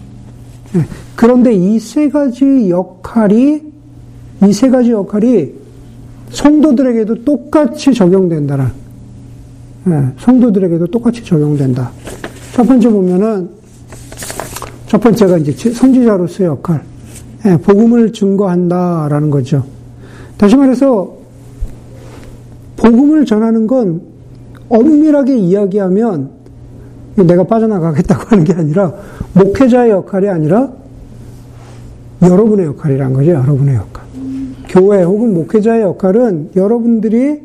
예. 0.77 0.85
그런데 1.17 1.53
이 1.53 1.79
세 1.79 2.09
가지 2.09 2.71
역할이 2.71 3.63
이 4.47 4.53
세 4.53 4.69
가지 4.71 4.91
역할이 4.93 5.53
성도들에게도 6.31 7.25
똑같이 7.25 7.93
적용된다는 7.93 8.67
예, 9.89 10.05
성도들에게도 10.19 10.87
똑같이 10.89 11.25
적용된다. 11.25 11.91
첫 12.55 12.65
번째 12.67 12.89
보면은 12.91 13.49
첫 14.87 15.01
번째가 15.01 15.39
이제 15.39 15.73
선지자로서의 15.73 16.49
역할, 16.49 16.83
예, 17.47 17.57
복음을 17.57 18.13
증거한다라는 18.13 19.31
거죠. 19.31 19.65
다시 20.37 20.57
말해서 20.57 21.15
복음을 22.77 23.25
전하는 23.25 23.67
건 23.67 24.03
엄밀하게 24.69 25.37
이야기하면 25.37 26.31
내가 27.17 27.45
빠져나가겠다고 27.45 28.25
하는 28.29 28.45
게 28.45 28.53
아니라 28.55 28.93
목회자의 29.35 29.91
역할이 29.91 30.29
아니라 30.29 30.73
여러분의 32.23 32.67
역할이란 32.67 33.13
거죠. 33.13 33.31
여러분의 33.31 33.77
역할. 33.77 34.05
교회 34.69 35.03
혹은 35.03 35.35
목회자의 35.35 35.83
역할은 35.83 36.51
여러분들이 36.55 37.41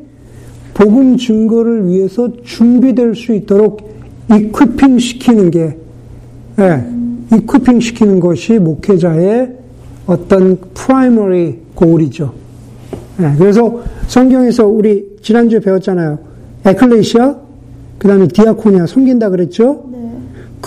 복음 0.74 1.18
증거를 1.18 1.88
위해서 1.88 2.30
준비될 2.44 3.16
수 3.16 3.34
있도록 3.34 3.90
equipping 4.32 5.00
시키는 5.00 5.52
게, 5.52 5.78
예, 6.60 6.86
equipping 7.34 7.80
시키는 7.80 8.20
것이 8.20 8.60
목회자의 8.60 9.54
어떤 10.06 10.58
primary 10.74 11.60
goal이죠. 11.76 12.34
예, 13.22 13.32
그래서 13.38 13.82
성경에서 14.08 14.68
우리 14.68 15.18
지난주에 15.22 15.60
배웠잖아요. 15.62 16.20
에클레시아, 16.66 17.36
그 17.98 18.08
다음에 18.08 18.28
diakonia 18.28 18.86
섬긴다 18.88 19.30
그랬죠? 19.30 19.86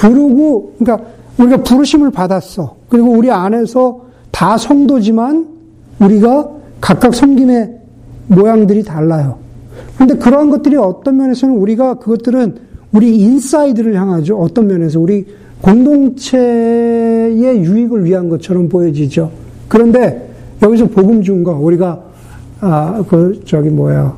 네. 0.03 0.09
그러고, 0.09 0.75
그러니까 0.79 1.09
우리가 1.39 1.63
부르심을 1.63 2.11
받았어. 2.11 2.77
그리고 2.89 3.11
우리 3.11 3.31
안에서 3.31 4.03
다 4.31 4.57
성도지만 4.57 5.47
우리가 6.01 6.49
각각 6.81 7.15
섬김의 7.15 7.79
모양들이 8.29 8.83
달라요. 8.85 9.39
근데 9.97 10.15
그러한 10.15 10.51
것들이 10.51 10.77
어떤 10.77 11.17
면에서는 11.17 11.57
우리가 11.57 11.95
그것들은 11.95 12.57
우리 12.93 13.19
inside를 13.19 13.95
향하죠. 13.95 14.39
어떤 14.39 14.67
면에서 14.67 15.01
우리 15.01 15.27
공동체의 15.61 17.35
유익을 17.65 18.05
위한 18.05 18.29
것처럼 18.29 18.69
보여지죠. 18.69 19.31
그런데 19.69 20.31
여기서 20.63 20.87
복음 20.87 21.23
증거 21.23 21.53
우리가 21.53 22.01
아 22.61 23.03
그 23.09 23.41
저기 23.45 23.69
뭐야 23.71 24.17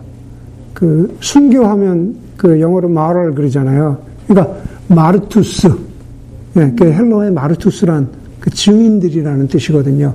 그 0.72 1.14
순교하면 1.20 2.16
그 2.36 2.60
영어로 2.60 2.88
martyr 2.88 3.34
그러잖아요. 3.34 3.98
그러니까 4.26 4.54
μάρτυς, 4.90 5.68
예, 6.56 6.72
그 6.76 6.84
헬라어 6.92 7.32
μάρτυς란 7.32 8.08
그 8.40 8.50
증인들이라는 8.50 9.48
뜻이거든요. 9.48 10.12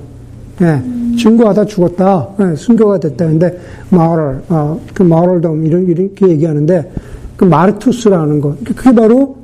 예, 0.62 0.82
증거하다 1.18 1.66
죽었다, 1.66 2.30
예, 2.40 2.56
순교가 2.56 3.00
됐다. 3.00 3.26
근데 3.26 3.58
martyr, 3.90 4.42
어, 4.50 4.80
그 4.94 5.04
martyrdom 5.04 5.66
이런 5.66 5.88
이렇게 5.88 6.28
얘기하는데 6.28 6.92
그 7.38 7.46
μάρτυς라는 7.46 8.42
것, 8.42 8.64
그게 8.64 8.94
바로 8.94 9.38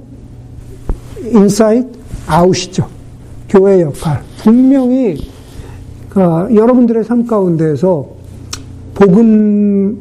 inside 1.24 1.88
out이죠. 2.28 2.88
교회의 3.50 3.82
역할. 3.82 4.22
분명히 4.38 5.17
그 6.10 6.20
여러분들의 6.54 7.04
삶 7.06 7.26
가운데에서 7.26 8.06
복음 8.94 9.98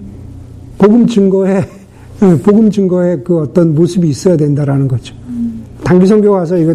복음 0.76 1.06
증거에 1.06 1.56
예, 1.56 1.79
복음 2.42 2.70
증거에 2.70 3.20
그 3.24 3.38
어떤 3.38 3.74
모습이 3.74 4.08
있어야 4.08 4.36
된다라는 4.36 4.88
거죠. 4.88 5.14
단기 5.82 6.06
성교 6.06 6.30
가서 6.30 6.58
이거 6.58 6.74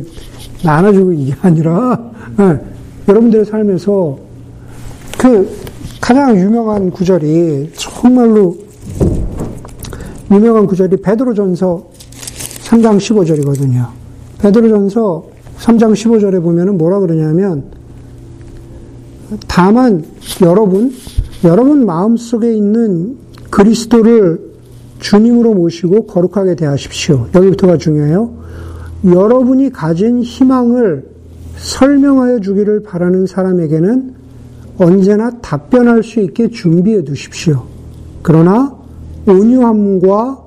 나눠주고 0.63 1.13
이게 1.13 1.33
아니라 1.41 2.11
네, 2.37 2.59
여러분들의 3.07 3.45
삶에서 3.45 4.17
그 5.17 5.49
가장 6.01 6.35
유명한 6.37 6.89
구절이 6.89 7.71
정말로 7.75 8.57
유명한 10.31 10.65
구절이 10.65 10.97
베드로전서 10.97 11.89
3장 12.63 12.97
15절이거든요. 12.97 13.87
베드로전서 14.39 15.25
3장 15.59 15.93
15절에 15.93 16.41
보면은 16.41 16.77
뭐라 16.77 16.99
그러냐면 16.99 17.63
다만 19.47 20.03
여러분 20.41 20.93
여러분 21.43 21.85
마음속에 21.85 22.53
있는 22.53 23.17
그리스도를 23.49 24.44
주님으로 25.05 25.53
모시고 25.53 26.07
거룩하게 26.07 26.55
대하십시오. 26.55 27.27
여기부터가 27.35 27.77
중요해요. 27.77 28.31
여러분이 29.05 29.69
가진 29.69 30.23
희망을 30.23 31.05
설명하여 31.57 32.39
주기를 32.39 32.81
바라는 32.81 33.27
사람에게는 33.27 34.15
언제나 34.79 35.29
답변할 35.41 36.01
수 36.01 36.19
있게 36.21 36.49
준비해 36.49 37.03
두십시오. 37.03 37.65
그러나 38.23 38.75
온유함과 39.27 40.39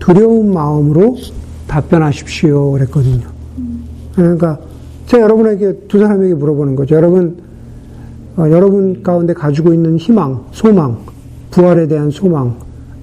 두려운 0.00 0.52
마음으로 0.52 1.16
답변하십시오. 1.68 2.72
그랬거든요. 2.72 3.28
그러니까 4.16 4.58
제가 5.06 5.22
여러분에게 5.22 5.86
두 5.86 6.00
사람에게 6.00 6.34
물어보는 6.34 6.74
거죠. 6.74 6.96
여러분, 6.96 7.36
어, 8.36 8.50
여러분 8.50 9.04
가운데 9.04 9.32
가지고 9.32 9.72
있는 9.72 9.96
희망, 9.96 10.46
소망, 10.50 10.98
부활에 11.52 11.86
대한 11.86 12.10
소망, 12.10 12.56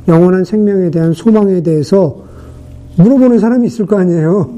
영원한 0.07 0.43
생명에 0.43 0.89
대한 0.91 1.13
소망에 1.13 1.61
대해서 1.63 2.23
물어보는 2.97 3.39
사람이 3.39 3.67
있을 3.67 3.85
거 3.85 3.97
아니에요. 3.99 4.49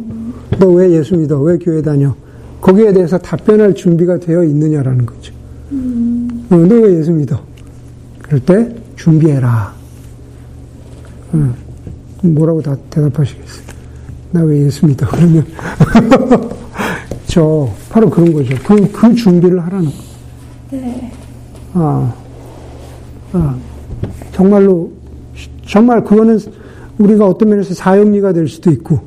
너 0.60 0.68
왜 0.68 0.92
예수 0.92 1.16
믿어? 1.18 1.40
왜 1.42 1.58
교회 1.58 1.82
다녀? 1.82 2.16
거기에 2.62 2.94
대해서 2.94 3.18
답변할 3.18 3.74
준비가 3.76 4.18
되어 4.20 4.44
있느냐라는 4.44 5.06
거죠. 5.06 5.34
음. 5.72 6.46
어, 6.50 6.56
너왜 6.56 6.98
예수 7.00 7.12
믿어? 7.12 7.40
그럴 8.22 8.40
때 8.40 8.76
준비해라. 8.96 9.74
어, 11.34 11.54
뭐라고 12.22 12.62
다 12.62 12.76
대답하시겠어요? 12.90 13.64
나 14.32 14.42
왜 14.44 14.66
예수 14.66 14.86
믿어? 14.86 15.06
그러면 15.10 15.46
저 17.28 17.70
바로 17.90 18.10
그런 18.10 18.32
거죠. 18.34 18.56
그, 18.66 18.92
그 18.92 19.14
준비를 19.16 19.60
하라는 19.66 19.86
거. 19.88 19.92
네. 20.72 21.12
아, 21.74 22.14
아, 23.34 23.56
정말로 24.32 24.92
정말 25.74 26.04
그거는 26.04 26.38
우리가 27.00 27.26
어떤 27.26 27.50
면에서 27.50 27.74
사형리가 27.74 28.32
될 28.32 28.48
수도 28.48 28.70
있고, 28.70 29.00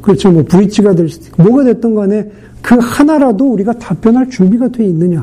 그렇죠. 0.00 0.32
뭐 0.32 0.42
브릿지가 0.42 0.94
될 0.94 1.10
수도 1.10 1.26
있고, 1.26 1.42
뭐가 1.42 1.64
됐던 1.64 1.94
간에 1.94 2.30
그 2.62 2.78
하나라도 2.80 3.52
우리가 3.52 3.74
답변할 3.74 4.30
준비가 4.30 4.68
돼 4.68 4.86
있느냐. 4.86 5.22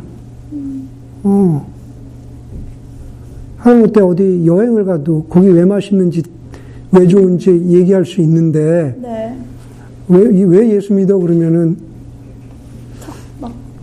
어. 1.24 1.68
하다못해 3.58 4.02
어디 4.02 4.44
여행을 4.46 4.86
가도 4.86 5.24
거기 5.24 5.48
왜 5.48 5.66
맛있는지, 5.66 6.22
왜 6.92 7.08
좋은지 7.08 7.50
얘기할 7.50 8.06
수 8.06 8.22
있는데, 8.22 8.96
네. 9.02 9.36
왜, 10.08 10.20
왜 10.44 10.70
예수 10.70 10.94
믿어? 10.94 11.18
그러면은, 11.18 11.78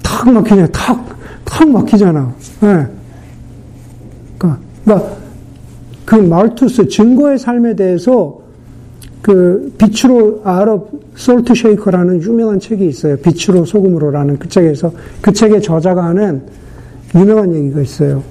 탁, 0.04 0.30
막. 0.32 0.44
탁 0.44 0.70
탁, 0.70 1.18
탁 1.44 1.68
막히잖아. 1.68 2.32
예. 2.62 2.66
네. 2.66 2.86
그러니까, 4.38 4.60
그러니까 4.84 5.17
그 6.08 6.14
말투스 6.14 6.88
증거의 6.88 7.38
삶에 7.38 7.76
대해서 7.76 8.40
그 9.20 9.74
빛으로 9.76 10.40
아랍 10.42 10.88
솔트 11.14 11.54
쉐이커라는 11.54 12.22
유명한 12.22 12.58
책이 12.58 12.88
있어요. 12.88 13.18
빛으로 13.18 13.66
소금으로라는 13.66 14.38
그 14.38 14.48
책에서 14.48 14.90
그 15.20 15.30
책의 15.30 15.60
저자가 15.60 16.02
하는 16.02 16.40
유명한 17.14 17.54
얘기가 17.54 17.82
있어요. 17.82 18.22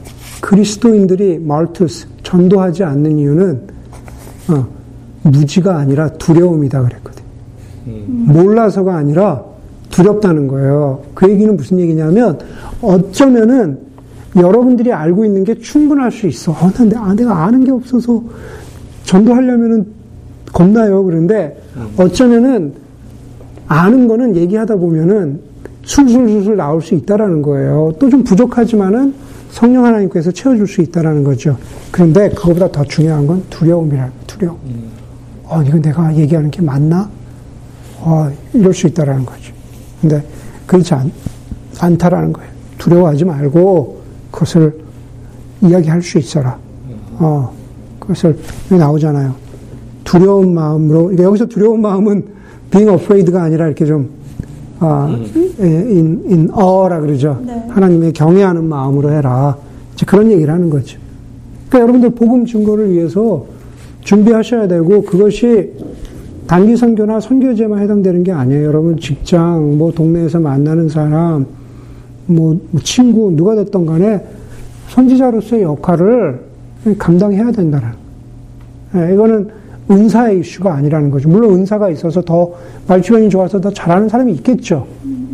그리스도인들이 0.41 1.37
말투스 1.37 2.07
전도하지 2.23 2.83
않는 2.83 3.19
이유는 3.19 3.61
어, 4.47 4.67
무지가 5.21 5.77
아니라 5.77 6.09
두려움이다 6.13 6.81
그랬거든. 6.81 7.23
음. 7.85 8.25
몰라서가 8.27 8.95
아니라 8.95 9.43
두렵다는 9.91 10.47
거예요. 10.47 11.03
그 11.13 11.29
얘기는 11.29 11.55
무슨 11.55 11.77
얘기냐면 11.77 12.39
어쩌면은 12.81 13.86
여러분들이 14.37 14.91
알고 14.93 15.25
있는 15.25 15.43
게 15.43 15.55
충분할 15.55 16.11
수 16.11 16.27
있어. 16.27 16.51
어, 16.51 16.71
난 16.71 16.91
아, 16.95 17.13
내가 17.13 17.45
아는 17.45 17.63
게 17.63 17.71
없어서 17.71 18.21
전도하려면은 19.03 19.85
겁나요. 20.53 21.03
그런데 21.03 21.61
어쩌면은 21.97 22.73
아는 23.67 24.07
거는 24.07 24.35
얘기하다 24.35 24.75
보면은 24.77 25.39
술술술술 25.83 26.55
나올 26.57 26.81
수 26.81 26.95
있다라는 26.95 27.41
거예요. 27.41 27.93
또 27.99 28.09
좀 28.09 28.23
부족하지만은 28.23 29.13
성령 29.51 29.85
하나님께서 29.85 30.31
채워줄 30.31 30.67
수 30.67 30.81
있다라는 30.81 31.23
거죠. 31.23 31.57
그런데 31.91 32.29
그거보다 32.29 32.69
더 32.71 32.83
중요한 32.83 33.25
건 33.25 33.43
두려움이라는 33.49 34.11
두려움. 34.27 34.57
어, 35.45 35.61
이거 35.63 35.77
내가 35.79 36.13
얘기하는 36.15 36.51
게 36.51 36.61
맞나? 36.61 37.09
어, 37.99 38.29
이럴 38.53 38.73
수 38.73 38.87
있다라는 38.87 39.25
거죠. 39.25 39.53
근데 40.01 40.23
그렇지 40.65 40.93
않, 40.93 41.11
않다라는 41.79 42.33
거예요. 42.33 42.49
두려워하지 42.77 43.25
말고 43.25 43.96
그것을 44.37 44.71
이야기할 45.61 46.01
수 46.03 46.19
있어라. 46.19 46.59
어, 47.17 47.51
그것을 47.99 48.37
나오잖아요. 48.69 49.33
두려운 50.03 50.53
마음으로, 50.53 51.17
여기서 51.17 51.47
두려운 51.47 51.81
마음은 51.81 52.23
being 52.69 52.91
afraid가 52.91 53.41
아니라 53.41 53.65
이렇게 53.65 53.85
좀, 53.85 54.09
아, 54.79 55.09
in, 55.59 56.23
in 56.29 56.49
aw라 56.55 56.99
그러죠. 56.99 57.41
네. 57.43 57.63
하나님의 57.69 58.13
경외하는 58.13 58.63
마음으로 58.65 59.11
해라. 59.11 59.57
이제 59.95 60.05
그런 60.05 60.31
얘기를 60.31 60.53
하는 60.53 60.69
거죠. 60.69 60.99
그러니까 61.69 61.79
여러분들 61.79 62.11
복음 62.11 62.45
증거를 62.45 62.91
위해서 62.91 63.45
준비하셔야 64.01 64.67
되고 64.67 65.01
그것이 65.01 65.73
단기 66.45 66.77
선교나 66.77 67.19
선교제만 67.19 67.79
해당되는 67.79 68.23
게 68.23 68.31
아니에요. 68.31 68.65
여러분 68.65 68.97
직장, 68.99 69.79
뭐 69.79 69.91
동네에서 69.91 70.39
만나는 70.39 70.89
사람, 70.89 71.47
뭐, 72.27 72.59
뭐 72.71 72.81
친구 72.83 73.31
누가 73.31 73.55
됐던 73.55 73.85
간에 73.85 74.23
선지자로서의 74.89 75.63
역할을 75.63 76.41
감당해야 76.97 77.51
된다는. 77.51 77.89
예, 78.95 79.13
이거는 79.13 79.49
은사의 79.89 80.41
이슈가 80.41 80.73
아니라는 80.75 81.09
거죠. 81.09 81.29
물론 81.29 81.53
은사가 81.55 81.89
있어서 81.89 82.21
더 82.21 82.53
말주변이 82.87 83.29
좋아서 83.29 83.59
더 83.59 83.71
잘하는 83.71 84.09
사람이 84.09 84.33
있겠죠. 84.33 84.85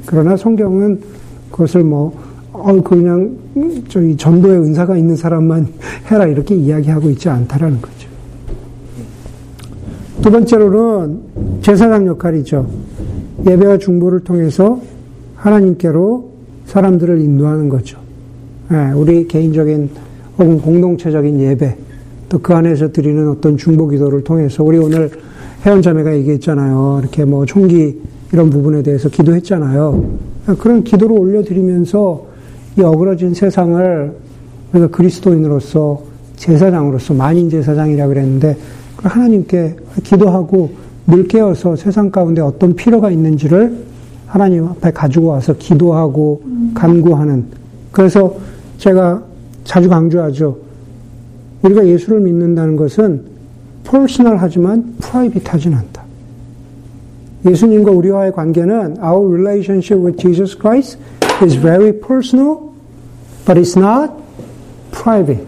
그러나 0.06 0.38
성경은 0.38 1.01
그것을 1.51 1.84
뭐, 1.84 2.13
어, 2.51 2.73
그냥, 2.82 3.32
저기 3.89 4.15
전도의 4.15 4.60
은사가 4.60 4.97
있는 4.97 5.15
사람만 5.15 5.67
해라 6.10 6.25
이렇게 6.27 6.56
이야기하고 6.56 7.10
있지 7.12 7.29
않다라는 7.29 7.82
거죠. 7.82 8.10
두 10.21 10.32
번째로는 10.32 11.19
제사장 11.62 12.08
역할이죠. 12.08 12.67
예배와 13.45 13.77
중보를 13.77 14.21
통해서 14.21 14.79
하나님께로 15.36 16.33
사람들을 16.65 17.19
인도하는 17.19 17.69
거죠. 17.69 17.99
예, 18.71 18.91
우리 18.93 19.28
개인적인 19.28 19.89
혹은 20.38 20.60
공동체적인 20.62 21.39
예배, 21.39 21.78
또 22.30 22.39
그 22.39 22.54
안에서 22.54 22.91
드리는 22.91 23.30
어떤 23.30 23.58
중보 23.58 23.88
기도를 23.88 24.23
통해서 24.23 24.63
우리 24.63 24.80
오늘 24.80 25.12
회원자매가 25.63 26.15
얘기했잖아요. 26.15 26.99
이렇게 27.02 27.26
뭐 27.26 27.45
총기 27.45 28.02
이런 28.32 28.49
부분에 28.49 28.82
대해서 28.82 29.08
기도했잖아요. 29.08 30.04
그런 30.58 30.84
기도를 30.84 31.17
올려드리면서 31.17 32.26
이 32.80 32.82
어그러진 32.82 33.36
세상을 33.36 34.13
우리가 34.73 34.88
그리스도인으로서 34.88 36.02
제사장으로서 36.36 37.13
만인 37.13 37.52
제사장이라 37.52 38.08
그랬는데 38.08 38.58
하나님께 38.97 39.76
기도하고 40.04 40.71
늘 41.06 41.28
깨어서 41.28 41.76
세상 41.76 42.10
가운데 42.10 42.41
어떤 42.41 42.76
필요가 42.76 43.12
있는지를 43.12 43.78
하나님 44.26 44.65
앞에 44.65 44.91
가지고 44.91 45.28
와서 45.28 45.54
기도하고 45.54 46.41
간구하는 46.73 47.45
그래서 47.91 48.36
제가 48.78 49.23
자주 49.63 49.89
강조하죠. 49.89 50.58
우리가 51.62 51.86
예수를 51.86 52.19
믿는다는 52.19 52.76
것은 52.76 53.23
퍼스널하지만 53.84 54.95
프라이빗하진 54.99 55.73
않다. 55.73 56.04
예수님과 57.45 57.91
우리와의 57.91 58.32
관계는 58.32 58.97
our 59.04 59.28
relationship 59.28 60.04
with 60.04 60.17
Jesus 60.17 60.58
Christ 60.58 60.97
is 61.41 61.58
very 61.60 61.91
personal, 61.91 62.58
but 63.45 63.60
it's 63.60 63.78
not 63.78 64.13
private. 64.91 65.45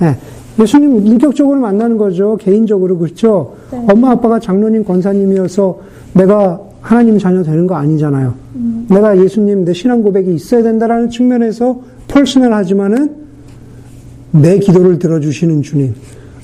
네. 0.00 0.16
예수님 0.60 1.06
인격적으로 1.06 1.58
만나는 1.58 1.96
거죠. 1.96 2.36
개인적으로 2.36 2.98
그렇죠. 2.98 3.54
네. 3.70 3.86
엄마 3.90 4.12
아빠가 4.12 4.38
장로님 4.38 4.84
권사님이어서 4.84 5.78
내가 6.12 6.60
하나님 6.84 7.18
자녀 7.18 7.42
되는 7.42 7.66
거 7.66 7.76
아니잖아요. 7.76 8.34
음. 8.56 8.86
내가 8.90 9.18
예수님 9.18 9.64
내 9.64 9.72
신앙 9.72 10.02
고백이 10.02 10.34
있어야 10.34 10.62
된다라는 10.62 11.08
측면에서 11.08 11.80
personal 12.08 12.52
하지만은 12.52 13.24
내 14.32 14.58
기도를 14.58 14.98
들어주시는 14.98 15.62
주님, 15.62 15.94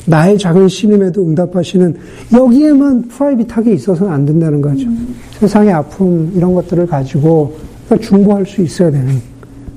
나의 0.07 0.39
작은 0.39 0.69
신음에도 0.69 1.23
응답하시는 1.23 1.95
여기에만 2.33 3.09
private하게 3.09 3.75
있어서는 3.75 4.11
안 4.11 4.25
된다는 4.25 4.63
거죠. 4.63 4.87
음. 4.87 5.15
세상의 5.39 5.75
아픔 5.75 6.33
이런 6.35 6.55
것들을 6.55 6.87
가지고 6.87 7.59
중보할 8.01 8.47
수 8.47 8.63
있어야 8.63 8.91
되는 8.91 9.21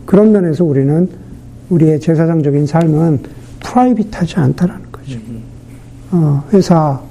그런 0.06 0.32
면에서 0.32 0.64
우리는 0.64 1.10
우리의 1.70 2.00
제사장적인 2.00 2.68
삶은 2.68 3.20
프라이빗하지 3.60 4.36
않다라는 4.38 4.86
거죠. 4.94 5.20
어, 6.12 6.42
회사 6.54 7.02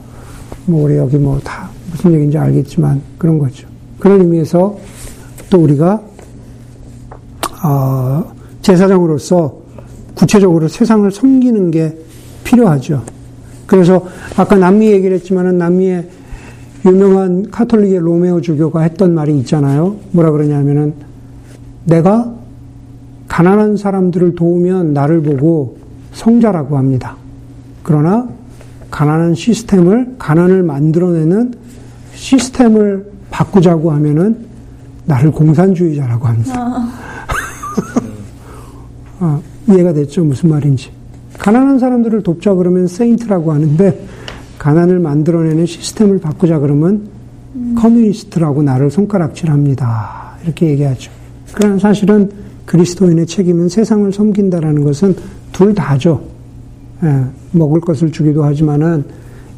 뭐 0.64 0.84
우리 0.84 0.96
여기 0.96 1.18
뭐 1.18 1.38
다 1.44 1.71
무슨 2.02 2.14
얘기인지 2.14 2.36
알겠지만 2.36 3.00
그런 3.16 3.38
거죠. 3.38 3.68
그런 4.00 4.20
의미에서 4.20 4.76
또 5.48 5.58
우리가 5.62 6.02
어, 7.64 8.32
제사장으로서 8.60 9.62
구체적으로 10.14 10.66
세상을 10.66 11.08
섬기는 11.12 11.70
게 11.70 11.96
필요하죠. 12.42 13.04
그래서 13.66 14.04
아까 14.36 14.56
남미 14.56 14.90
얘기를 14.90 15.14
했지만은 15.14 15.58
남미의 15.58 16.08
유명한 16.86 17.48
카톨릭의 17.50 18.00
로메오 18.00 18.40
주교가 18.40 18.80
했던 18.80 19.14
말이 19.14 19.38
있잖아요. 19.38 19.96
뭐라 20.10 20.32
그러냐면은 20.32 20.94
내가 21.84 22.34
가난한 23.28 23.76
사람들을 23.76 24.34
도우면 24.34 24.92
나를 24.92 25.22
보고 25.22 25.76
성자라고 26.12 26.76
합니다. 26.76 27.16
그러나 27.84 28.28
가난한 28.90 29.36
시스템을 29.36 30.16
가난을 30.18 30.64
만들어내는 30.64 31.61
시스템을 32.22 33.04
바꾸자고 33.30 33.90
하면은 33.92 34.46
나를 35.06 35.32
공산주의자라고 35.32 36.28
합니다. 36.28 36.54
아. 36.56 36.92
어, 39.18 39.42
이해가 39.68 39.92
됐죠? 39.92 40.22
무슨 40.24 40.50
말인지. 40.50 40.90
가난한 41.38 41.80
사람들을 41.80 42.22
돕자 42.22 42.54
그러면 42.54 42.86
세인트라고 42.86 43.52
하는데 43.52 44.06
가난을 44.58 45.00
만들어내는 45.00 45.66
시스템을 45.66 46.20
바꾸자 46.20 46.60
그러면 46.60 47.08
음. 47.56 47.74
communist라고 47.76 48.62
나를 48.62 48.90
손가락질합니다. 48.92 50.36
이렇게 50.44 50.68
얘기하죠. 50.70 51.10
그러나 51.52 51.78
사실은 51.78 52.30
그리스도인의 52.66 53.26
책임은 53.26 53.68
세상을 53.68 54.12
섬긴다라는 54.12 54.84
것은 54.84 55.16
둘 55.50 55.74
다죠. 55.74 56.22
예, 57.02 57.24
먹을 57.50 57.80
것을 57.80 58.12
주기도 58.12 58.44
하지만은 58.44 59.04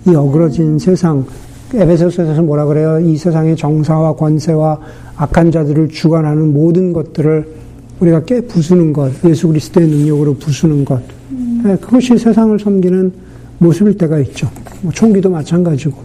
이 0.06 0.14
어그러진 0.14 0.78
세상, 0.78 1.26
에베소서에서 1.72 2.42
뭐라 2.42 2.66
그래요? 2.66 3.00
이 3.00 3.16
세상의 3.16 3.56
정사와 3.56 4.14
권세와 4.14 4.78
악한 5.16 5.50
자들을 5.50 5.88
주관하는 5.88 6.52
모든 6.52 6.92
것들을 6.92 7.46
우리가 8.00 8.24
깨 8.24 8.40
부수는 8.40 8.92
것, 8.92 9.12
예수 9.24 9.48
그리스도의 9.48 9.88
능력으로 9.88 10.34
부수는 10.34 10.84
것, 10.84 11.00
음. 11.30 11.62
예, 11.66 11.76
그것이 11.76 12.18
세상을 12.18 12.58
섬기는 12.58 13.12
모습일 13.58 13.96
때가 13.96 14.18
있죠. 14.20 14.50
뭐 14.82 14.92
총기도 14.92 15.30
마찬가지고, 15.30 15.96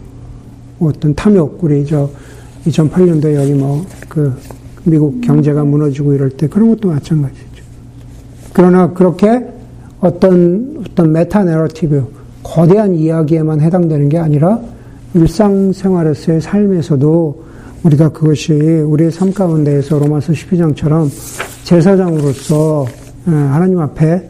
뭐 0.77 0.89
어떤 0.89 1.13
탐욕, 1.15 1.59
우리 1.63 1.85
저 1.85 2.09
2008년도에 2.65 3.35
여기 3.35 3.53
뭐 3.53 3.85
그 4.09 4.33
미국 4.83 5.21
경제가 5.21 5.63
무너지고 5.63 6.13
이럴 6.13 6.31
때 6.31 6.47
그런 6.47 6.69
것도 6.69 6.89
마찬가지죠. 6.89 7.63
그러나 8.51 8.91
그렇게 8.91 9.45
어떤 10.01 10.83
어떤 10.83 11.11
메타 11.11 11.43
내러티브, 11.43 12.05
거대한 12.41 12.95
이야기에만 12.95 13.61
해당되는 13.61 14.09
게 14.09 14.17
아니라 14.17 14.59
일상생활에서의 15.13 16.41
삶에서도 16.41 17.43
우리가 17.83 18.09
그것이 18.09 18.53
우리의 18.53 19.11
삶 19.11 19.33
가운데에서 19.33 19.97
로마서 19.99 20.33
12장처럼 20.33 21.09
제사장으로서 21.63 22.85
예, 23.27 23.31
하나님 23.31 23.79
앞에 23.79 24.29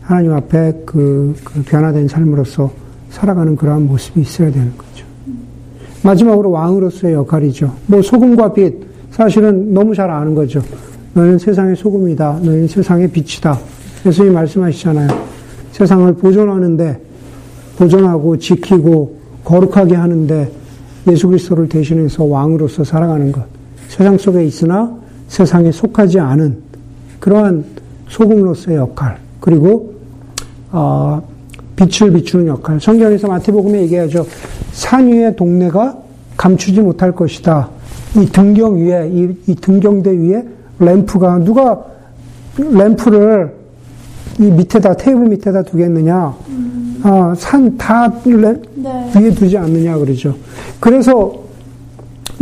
하나님 0.00 0.32
앞에 0.32 0.82
그, 0.84 1.34
그 1.42 1.62
변화된 1.62 2.08
삶으로서 2.08 2.70
살아가는 3.10 3.56
그러한 3.56 3.86
모습이 3.86 4.20
있어야 4.20 4.50
되는 4.50 4.72
거죠. 4.76 5.06
마지막으로 6.02 6.50
왕으로서의 6.50 7.14
역할이죠. 7.14 7.72
뭐 7.86 8.02
소금과 8.02 8.52
빛 8.52 8.74
사실은 9.10 9.72
너무 9.72 9.94
잘 9.94 10.10
아는 10.10 10.34
거죠. 10.34 10.62
너는 11.14 11.38
세상의 11.38 11.76
소금이다. 11.76 12.40
너는 12.42 12.68
세상의 12.68 13.08
빛이다. 13.08 13.58
예수님 14.04 14.34
말씀하시잖아요. 14.34 15.08
세상을 15.72 16.12
보존하는데 16.14 17.00
보존하고 17.78 18.36
지키고 18.36 19.23
거룩하게 19.44 19.94
하는데 19.94 20.50
예수 21.08 21.28
그리스도를 21.28 21.68
대신해서 21.68 22.24
왕으로서 22.24 22.84
살아가는 22.84 23.30
것. 23.30 23.44
세상 23.88 24.16
속에 24.16 24.44
있으나 24.44 24.92
세상에 25.28 25.70
속하지 25.70 26.18
않은 26.18 26.58
그러한 27.20 27.64
소금으로서의 28.08 28.78
역할. 28.78 29.18
그리고 29.40 29.94
어, 30.72 31.22
빛을 31.76 32.12
비추는 32.12 32.46
역할. 32.46 32.80
성경에서 32.80 33.28
마태복음에 33.28 33.82
얘기하죠. 33.82 34.26
산 34.72 35.08
위의 35.08 35.36
동네가 35.36 35.98
감추지 36.36 36.80
못할 36.80 37.12
것이다. 37.12 37.68
이 38.16 38.26
등경 38.26 38.76
위에, 38.76 39.08
이, 39.12 39.36
이 39.46 39.54
등경대 39.54 40.10
위에 40.10 40.44
램프가, 40.78 41.38
누가 41.38 41.84
램프를 42.56 43.52
이 44.38 44.44
밑에다, 44.44 44.94
테이블 44.94 45.28
밑에다 45.28 45.62
두겠느냐? 45.62 46.34
음. 47.04 47.10
어, 47.10 47.34
산다 47.36 48.12
네. 48.24 49.12
위에 49.16 49.30
두지 49.30 49.56
않느냐, 49.56 49.98
그러죠. 49.98 50.34
그래서 50.80 51.44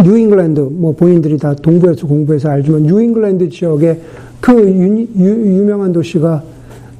뉴잉글랜드, 0.03 0.61
뭐 0.61 0.92
본인들이 0.92 1.38
다 1.38 1.55
동부에서 1.55 2.07
공부해서 2.07 2.51
알지만 2.51 2.85
뉴잉글랜드 2.85 3.48
지역에 3.51 4.01
그 4.40 4.53
유, 4.53 5.07
유 5.25 5.64
명한 5.64 5.92
도시가 5.92 6.42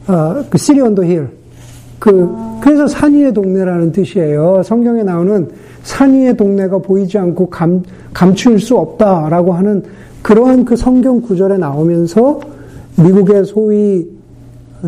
어, 0.09 0.45
그 0.51 0.59
city 0.59 0.81
on 0.81 0.90
the 0.90 1.05
hill. 1.05 1.29
그 1.99 2.29
아. 2.33 2.61
그래서 2.63 2.87
산 2.87 3.15
위의 3.15 3.33
동네라는 3.33 3.93
뜻이에요. 3.93 4.63
성경에 4.65 5.03
나오는 5.03 5.49
산 5.83 6.13
위의 6.13 6.37
동네가 6.37 6.79
보이지 6.79 7.19
않고 7.19 7.49
감 7.49 7.83
감출 8.13 8.59
수 8.59 8.77
없다라고 8.77 9.53
하는 9.53 9.83
그러한 10.23 10.65
그 10.65 10.77
성경 10.77 11.21
구절에 11.21 11.59
나오면서 11.59 12.41
미국의 12.97 13.45
소위 13.45 14.09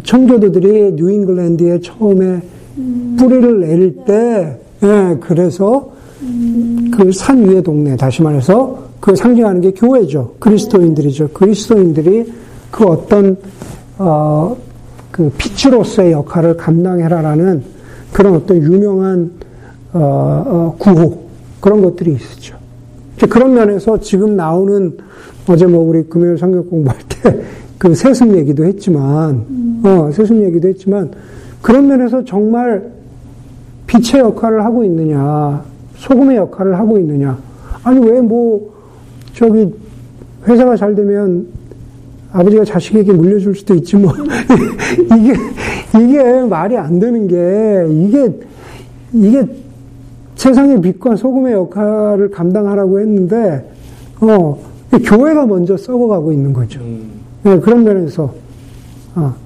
청교도들이 0.03 0.93
뉴잉글랜드에 0.95 1.81
처음에 1.81 2.27
음. 2.27 2.43
뿌리를 3.19 3.61
내릴 3.61 3.97
때, 4.05 4.59
예, 4.83 5.17
그래서 5.21 5.93
음. 6.23 6.91
그산 6.95 7.49
위의 7.49 7.63
동네, 7.63 7.97
다시 7.97 8.23
말해서 8.23 8.85
그 9.01 9.15
상징하는 9.15 9.61
게 9.61 9.71
교회죠. 9.73 10.35
그리스도인들이죠. 10.39 11.29
그리스도인들이 11.29 12.33
그 12.71 12.85
어떤, 12.85 13.37
어, 13.99 14.57
그 15.11 15.31
빛으로서의 15.37 16.13
역할을 16.13 16.57
감당해라라는 16.57 17.63
그런 18.13 18.35
어떤 18.35 18.63
유명한, 18.63 19.31
어, 19.93 19.99
어, 20.47 20.77
구호, 20.79 21.25
그런 21.61 21.83
것들이 21.83 22.15
있었죠. 22.15 22.57
그런 23.29 23.55
면에서 23.55 23.99
지금 24.01 24.37
나오는 24.37 24.97
어제 25.47 25.67
뭐 25.67 25.83
우리 25.83 26.03
금요일 26.05 26.37
성경 26.39 26.69
공부할 26.69 26.99
때 27.09 27.65
그 27.85 27.95
세습 27.95 28.35
얘기도 28.35 28.65
했지만, 28.65 29.45
음. 29.51 29.83
어, 29.85 30.11
세습 30.11 30.43
얘기도 30.43 30.69
했지만, 30.69 31.11
그런 31.65 31.87
면에서 31.87 32.23
정말 32.27 32.93
빛의 33.87 34.21
역할을 34.21 34.63
하고 34.63 34.85
있느냐, 34.85 35.65
소금의 35.97 36.37
역할을 36.37 36.79
하고 36.79 36.99
있느냐. 36.99 37.39
아니, 37.83 38.07
왜 38.07 38.21
뭐, 38.21 38.75
저기, 39.33 39.73
회사가 40.47 40.77
잘 40.77 40.95
되면 40.95 41.47
아버지가 42.33 42.67
자식에게 42.67 43.15
물려줄 43.15 43.55
수도 43.55 43.75
있지 43.77 43.97
뭐. 43.97 44.13
이게, 45.17 45.35
이게 46.05 46.43
말이 46.43 46.77
안 46.77 46.99
되는 46.99 47.27
게, 47.27 47.87
이게, 47.91 48.31
이게 49.15 49.47
세상의 50.35 50.83
빛과 50.83 51.17
소금의 51.17 51.55
역할을 51.55 52.31
감당하라고 52.31 53.01
했는데, 53.01 53.67
어, 54.21 54.59
교회가 55.03 55.47
먼저 55.47 55.79
썩어가고 55.79 56.31
있는 56.31 56.53
거죠. 56.53 56.81
음. 56.81 57.11
네, 57.43 57.59
그런 57.59 57.85
면에서, 57.85 58.35
어. 59.15 59.44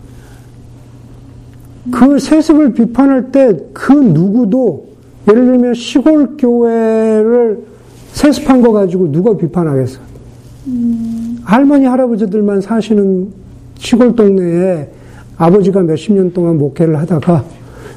그 1.90 2.18
세습을 2.18 2.72
비판할 2.74 3.30
때 3.32 3.56
그 3.72 3.92
누구도 3.92 4.88
예를 5.28 5.44
들면 5.46 5.74
시골 5.74 6.36
교회를 6.36 7.60
세습한 8.12 8.62
거 8.62 8.72
가지고 8.72 9.10
누가 9.12 9.36
비판하겠어? 9.36 10.00
음. 10.66 11.38
할머니 11.44 11.84
할아버지들만 11.86 12.60
사시는 12.60 13.28
시골 13.76 14.14
동네에 14.16 14.88
아버지가 15.36 15.82
몇십 15.82 16.12
년 16.14 16.32
동안 16.32 16.58
목회를 16.58 16.98
하다가 16.98 17.44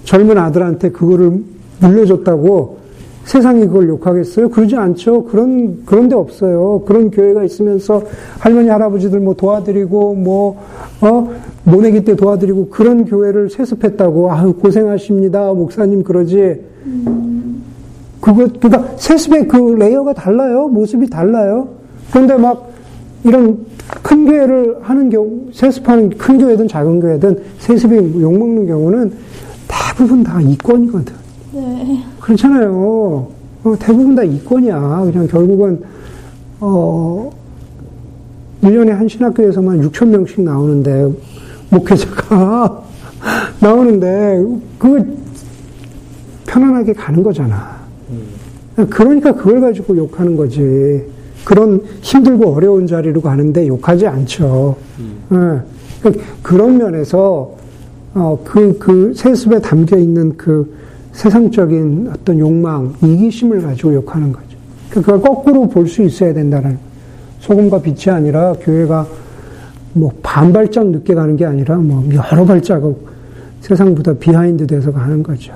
젊은 0.04 0.38
아들한테 0.38 0.92
그거를 0.92 1.42
물려줬다고 1.80 2.78
세상이 3.26 3.68
그걸 3.68 3.88
욕하겠어요? 3.90 4.50
그러지 4.50 4.76
않죠. 4.76 5.26
그런, 5.26 5.86
그런 5.86 6.10
데 6.10 6.16
없어요. 6.16 6.84
그런 6.86 7.12
교회가 7.12 7.44
있으면서 7.44 8.04
할머니, 8.40 8.70
할아버지들 8.70 9.20
뭐 9.20 9.36
도와드리고, 9.36 10.16
뭐, 10.16 10.60
어, 11.02 11.30
모내기 11.64 12.04
때 12.04 12.16
도와드리고, 12.16 12.70
그런 12.70 13.06
교회를 13.06 13.50
세습했다고, 13.50 14.32
아유, 14.32 14.54
고생하십니다. 14.54 15.54
목사님 15.54 16.04
그러지. 16.04 16.62
음. 16.86 17.62
그거, 18.20 18.48
그니까 18.60 18.88
세습의 18.98 19.48
그 19.48 19.58
레이어가 19.78 20.14
달라요. 20.14 20.68
모습이 20.68 21.10
달라요. 21.10 21.68
그런데 22.12 22.36
막, 22.36 22.70
이런 23.24 23.66
큰 24.02 24.26
교회를 24.26 24.78
하는 24.82 25.10
경우, 25.10 25.44
세습하는 25.54 26.10
큰 26.18 26.40
교회든 26.40 26.68
작은 26.68 27.00
교회든 27.00 27.40
세습이 27.60 28.22
욕 28.22 28.38
먹는 28.38 28.66
경우는 28.66 29.14
대부분 29.68 30.24
다 30.24 30.42
이권이거든. 30.42 31.14
네. 31.54 32.04
그렇잖아요. 32.22 33.28
어, 33.64 33.76
대부분 33.80 34.16
다 34.16 34.24
이권이야. 34.24 35.02
그냥 35.12 35.28
결국은, 35.28 35.82
어, 36.60 37.32
1년에 38.64 38.90
한 38.90 39.08
신학교에서만 39.08 39.82
6천 39.82 40.08
명씩 40.08 40.42
나오는데, 40.42 41.12
목회자가 41.70 42.84
나오는데, 43.60 44.46
그걸 44.78 45.08
편안하게 46.46 46.94
가는 46.94 47.24
거잖아. 47.24 47.78
음. 48.10 48.88
그러니까 48.90 49.34
그걸 49.34 49.62
가지고 49.62 49.98
욕하는 49.98 50.36
거지. 50.36 51.04
그런 51.44 51.82
힘들고 52.02 52.54
어려운 52.54 52.86
자리로 52.86 53.22
가는데 53.22 53.68
욕하지 53.68 54.06
않죠. 54.06 54.76
음. 55.00 55.64
네. 56.04 56.12
그런 56.44 56.78
면에서, 56.78 57.56
어, 58.14 58.40
그, 58.44 58.78
그 58.78 59.14
세습에 59.16 59.60
담겨 59.60 59.98
있는 59.98 60.36
그 60.36 60.81
세상적인 61.14 62.10
어떤 62.14 62.40
욕망, 62.40 62.94
이기심을 63.04 63.62
가지고 63.62 63.94
욕하는 63.96 64.32
거죠. 64.32 64.48
그러니까 64.90 65.14
그걸 65.14 65.22
거꾸로 65.22 65.68
볼 65.68 65.88
수 65.88 66.02
있어야 66.04 66.34
된다는 66.34 66.78
소금과 67.40 67.82
빛이 67.82 68.14
아니라 68.14 68.54
교회가 68.62 69.08
뭐 69.94 70.12
반발짝 70.22 70.88
늦게 70.88 71.14
가는 71.16 71.36
게 71.36 71.46
아니라 71.46 71.78
뭐 71.78 72.08
여러 72.14 72.46
발자국 72.46 73.08
세상보다 73.62 74.14
behind 74.14 74.68
돼서 74.68 74.92
가는 74.92 75.22
거죠. 75.22 75.54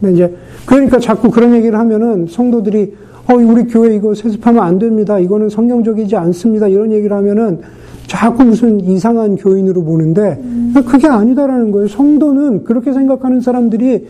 근데 0.00 0.14
이제 0.14 0.36
그러니까 0.66 0.98
자꾸 0.98 1.30
그런 1.30 1.54
얘기를 1.54 1.78
하면은 1.78 2.26
성도들이 2.28 2.94
어 3.30 3.34
우리 3.34 3.64
교회 3.64 3.94
이거 3.94 4.14
세습하면 4.14 4.62
안 4.62 4.78
됩니다. 4.78 5.18
이거는 5.18 5.48
성경적이지 5.48 6.16
않습니다. 6.16 6.68
이런 6.68 6.92
얘기를 6.92 7.14
하면은 7.16 7.60
자꾸 8.06 8.44
무슨 8.44 8.80
이상한 8.80 9.36
교인으로 9.36 9.82
보는데 9.82 10.38
그게 10.86 11.08
아니다라는 11.08 11.70
거예요. 11.70 11.88
성도는 11.88 12.64
그렇게 12.64 12.92
생각하는 12.92 13.40
사람들이 13.40 14.06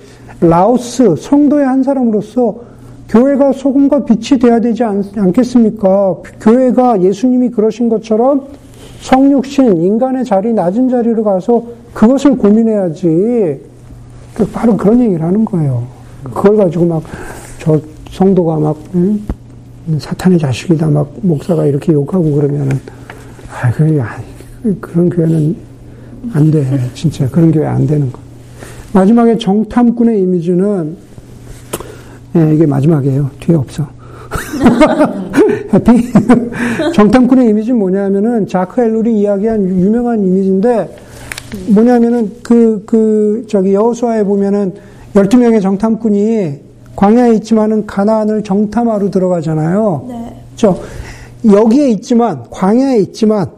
라오스 0.48 1.16
성도의 1.16 1.66
한 1.66 1.82
사람으로서 1.82 2.56
교회가 3.08 3.52
소금과 3.52 4.04
빛이 4.04 4.40
돼야 4.40 4.60
되지 4.60 4.82
않, 4.82 5.02
겠습니까 5.32 6.16
교회가 6.40 7.02
예수님이 7.02 7.50
그러신 7.50 7.88
것처럼 7.88 8.46
성육신 9.00 9.76
인간의 9.76 10.24
자리 10.24 10.52
낮은 10.52 10.88
자리로 10.88 11.22
가서 11.22 11.62
그것을 11.92 12.38
고민해야지. 12.38 13.60
그 14.34 14.46
바로 14.52 14.76
그런 14.76 15.00
얘기를 15.00 15.22
하는 15.22 15.44
거예요. 15.44 15.84
그걸 16.24 16.56
가지고 16.56 16.86
막 16.86 17.02
저 17.64 17.80
성도가 18.10 18.58
막 18.58 18.76
응? 18.94 19.18
사탄의 19.98 20.38
자식이다 20.38 20.86
막 20.88 21.10
목사가 21.22 21.64
이렇게 21.64 21.94
욕하고 21.94 22.34
그러면은 22.34 22.78
아, 23.50 23.70
그, 23.72 24.78
그런 24.80 25.08
교회는 25.08 25.56
안 26.34 26.50
돼. 26.50 26.78
진짜. 26.94 27.28
그런 27.30 27.50
교회 27.50 27.66
안 27.66 27.86
되는 27.86 28.12
거. 28.12 28.18
마지막에 28.94 29.36
정탐꾼의 29.36 30.22
이미지는, 30.22 30.96
예, 32.36 32.54
이게 32.54 32.64
마지막이에요. 32.64 33.28
뒤에 33.40 33.56
없어. 33.56 33.86
해피? 35.74 36.12
정탐꾼의 36.94 37.48
이미지는 37.48 37.78
뭐냐면은, 37.80 38.46
자크 38.46 38.80
엘룰이 38.80 39.20
이야기한 39.20 39.68
유명한 39.68 40.24
이미지인데, 40.24 40.96
뭐냐면은, 41.70 42.30
그, 42.44 42.84
그, 42.86 43.44
저기, 43.48 43.74
여호수아에 43.74 44.22
보면은, 44.22 44.74
12명의 45.14 45.60
정탐꾼이 45.60 46.60
광야에 46.94 47.34
있지만은 47.34 47.86
가나안을 47.86 48.44
정탐하러 48.44 49.10
들어가잖아요. 49.10 50.04
네. 50.08 50.36
저, 50.54 50.78
여기에 51.44 51.90
있지만, 51.90 52.44
광야에 52.48 52.98
있지만, 52.98 53.50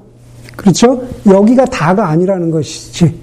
그렇죠? 0.57 1.03
여기가 1.27 1.67
다가 1.67 2.09
아니라는 2.09 2.51
것이지. 2.51 3.15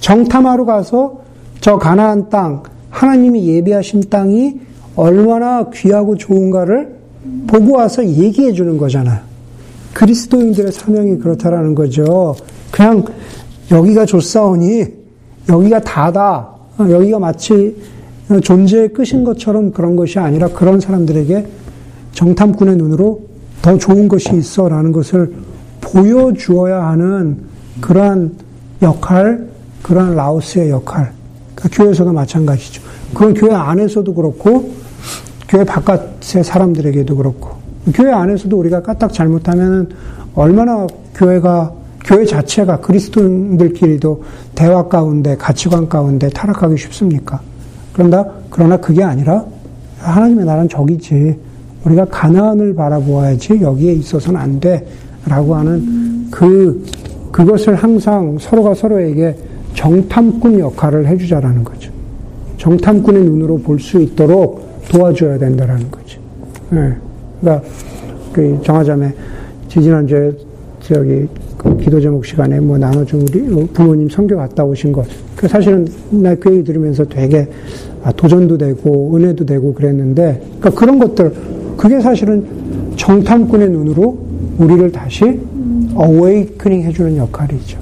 정탐하러 0.00 0.64
가서 0.64 1.20
저 1.60 1.76
가나안 1.78 2.30
땅, 2.30 2.62
하나님이 2.90 3.46
예비하신 3.48 4.04
땅이 4.08 4.60
얼마나 4.96 5.68
귀하고 5.70 6.16
좋은가를 6.16 6.96
보고 7.46 7.76
와서 7.76 8.04
얘기해 8.04 8.52
주는 8.52 8.76
거잖아요. 8.78 9.20
그리스도인들의 9.94 10.72
사명이 10.72 11.18
그렇다라는 11.18 11.74
거죠. 11.74 12.34
그냥 12.70 13.04
여기가 13.70 14.06
좋사오니 14.06 14.84
여기가 15.48 15.80
다다. 15.80 16.48
여기가 16.78 17.18
마치 17.18 17.76
존재의 18.42 18.92
끝인 18.92 19.24
것처럼 19.24 19.72
그런 19.72 19.96
것이 19.96 20.18
아니라 20.18 20.48
그런 20.48 20.80
사람들에게 20.80 21.46
정탐꾼의 22.12 22.76
눈으로 22.76 23.22
더 23.60 23.76
좋은 23.76 24.08
것이 24.08 24.34
있어 24.36 24.68
라는 24.68 24.92
것을 24.92 25.34
보여주어야 25.80 26.86
하는 26.86 27.38
그러한 27.80 28.32
역할, 28.82 29.48
그러한 29.82 30.14
라오스의 30.14 30.70
역할. 30.70 31.19
그러니까 31.60 31.68
교회에서가 31.76 32.12
마찬가지죠. 32.12 32.82
그건 33.12 33.34
교회 33.34 33.54
안에서도 33.54 34.12
그렇고, 34.14 34.72
교회 35.48 35.64
바깥의 35.64 36.44
사람들에게도 36.44 37.16
그렇고, 37.16 37.50
교회 37.94 38.12
안에서도 38.12 38.56
우리가 38.58 38.82
까딱 38.82 39.12
잘못하면 39.12 39.88
얼마나 40.34 40.86
교회가 41.14 41.72
교회 42.04 42.24
자체가 42.24 42.80
그리스도인들끼리도 42.80 44.22
대화 44.54 44.88
가운데 44.88 45.36
가치관 45.36 45.88
가운데 45.88 46.28
타락하기 46.30 46.76
쉽습니까? 46.76 47.40
그런다 47.92 48.24
그러나 48.48 48.76
그게 48.76 49.02
아니라 49.02 49.44
하나님의 49.98 50.44
나라는 50.46 50.68
저기지 50.68 51.36
우리가 51.84 52.06
가나안을 52.06 52.74
바라보아야지 52.74 53.60
여기에 53.60 53.92
있어서는 53.94 54.40
안 54.40 54.60
돼라고 54.60 55.54
하는 55.54 56.28
그 56.30 56.84
그것을 57.32 57.74
항상 57.74 58.38
서로가 58.38 58.74
서로에게 58.74 59.36
정탐꾼 59.74 60.58
역할을 60.58 61.06
해주자라는 61.06 61.64
거죠. 61.64 61.90
정탐꾼의 62.58 63.24
눈으로 63.24 63.58
볼 63.58 63.78
수 63.78 64.00
있도록 64.00 64.68
도와줘야 64.88 65.38
된다라는 65.38 65.90
거죠. 65.90 66.20
네. 66.70 66.92
그러니까 67.40 67.66
그 68.32 68.58
정화자매 68.62 69.12
지지난주에 69.68 70.32
저기 70.80 71.26
그 71.56 71.76
기도 71.76 72.00
제목 72.00 72.24
시간에 72.24 72.58
뭐 72.60 72.76
나눠준 72.78 73.22
우리 73.22 73.66
부모님 73.68 74.08
성교 74.08 74.36
갔다 74.36 74.64
오신 74.64 74.92
것. 74.92 75.06
그 75.36 75.46
사실은 75.48 75.86
나 76.10 76.34
그 76.34 76.52
얘기 76.52 76.64
들으면서 76.64 77.04
되게 77.04 77.48
아, 78.02 78.10
도전도 78.12 78.58
되고 78.58 79.14
은혜도 79.14 79.44
되고 79.44 79.72
그랬는데 79.74 80.40
그러니까 80.58 80.70
그런 80.70 80.98
것들 80.98 81.32
그게 81.76 82.00
사실은 82.00 82.44
정탐꾼의 82.96 83.70
눈으로 83.70 84.18
우리를 84.58 84.90
다시 84.92 85.40
어웨이크닝 85.94 86.82
해주는 86.82 87.16
역할이죠. 87.16 87.78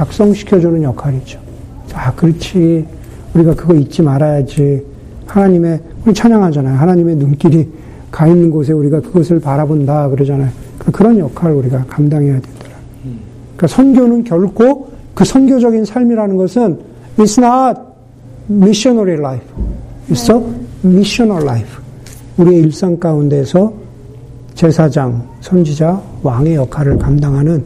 각성시켜주는 0.00 0.82
역할이죠. 0.82 1.38
아, 1.92 2.14
그렇지. 2.14 2.86
우리가 3.34 3.54
그거 3.54 3.74
잊지 3.74 4.00
말아야지. 4.00 4.82
하나님의, 5.26 5.80
우리 6.06 6.14
찬양하잖아요. 6.14 6.78
하나님의 6.78 7.16
눈길이 7.16 7.68
가 8.10 8.26
있는 8.26 8.50
곳에 8.50 8.72
우리가 8.72 9.00
그것을 9.00 9.40
바라본다. 9.40 10.08
그러잖아요. 10.08 10.48
그러니까 10.78 10.98
그런 10.98 11.18
역할을 11.18 11.54
우리가 11.56 11.84
감당해야 11.86 12.32
된다. 12.32 12.48
그러니까 13.56 13.66
선교는 13.66 14.24
결코 14.24 14.90
그 15.14 15.24
선교적인 15.24 15.84
삶이라는 15.84 16.36
것은 16.36 16.78
it's 17.18 17.38
not 17.38 17.78
missionary 18.48 19.18
life. 19.18 19.46
it's 20.08 20.34
a 20.34 20.42
missional 20.82 21.42
life. 21.42 21.78
우리의 22.38 22.62
일상 22.62 22.98
가운데서 22.98 23.72
제사장, 24.54 25.28
선지자, 25.42 26.00
왕의 26.22 26.54
역할을 26.54 26.96
감당하는 26.98 27.64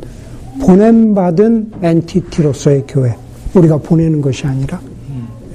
보냄받은 0.65 1.73
엔티티로서의 1.83 2.85
교회. 2.89 3.15
우리가 3.55 3.77
보내는 3.77 4.21
것이 4.21 4.47
아니라 4.47 4.81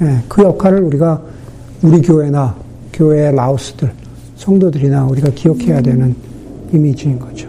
예, 0.01 0.19
그 0.29 0.43
역할을 0.43 0.81
우리가 0.83 1.21
우리 1.81 2.01
교회나 2.01 2.55
교회의 2.93 3.35
라오스들, 3.35 3.91
성도들이나 4.37 5.05
우리가 5.05 5.31
기억해야 5.31 5.81
되는 5.81 6.15
이미지인 6.71 7.19
거죠. 7.19 7.48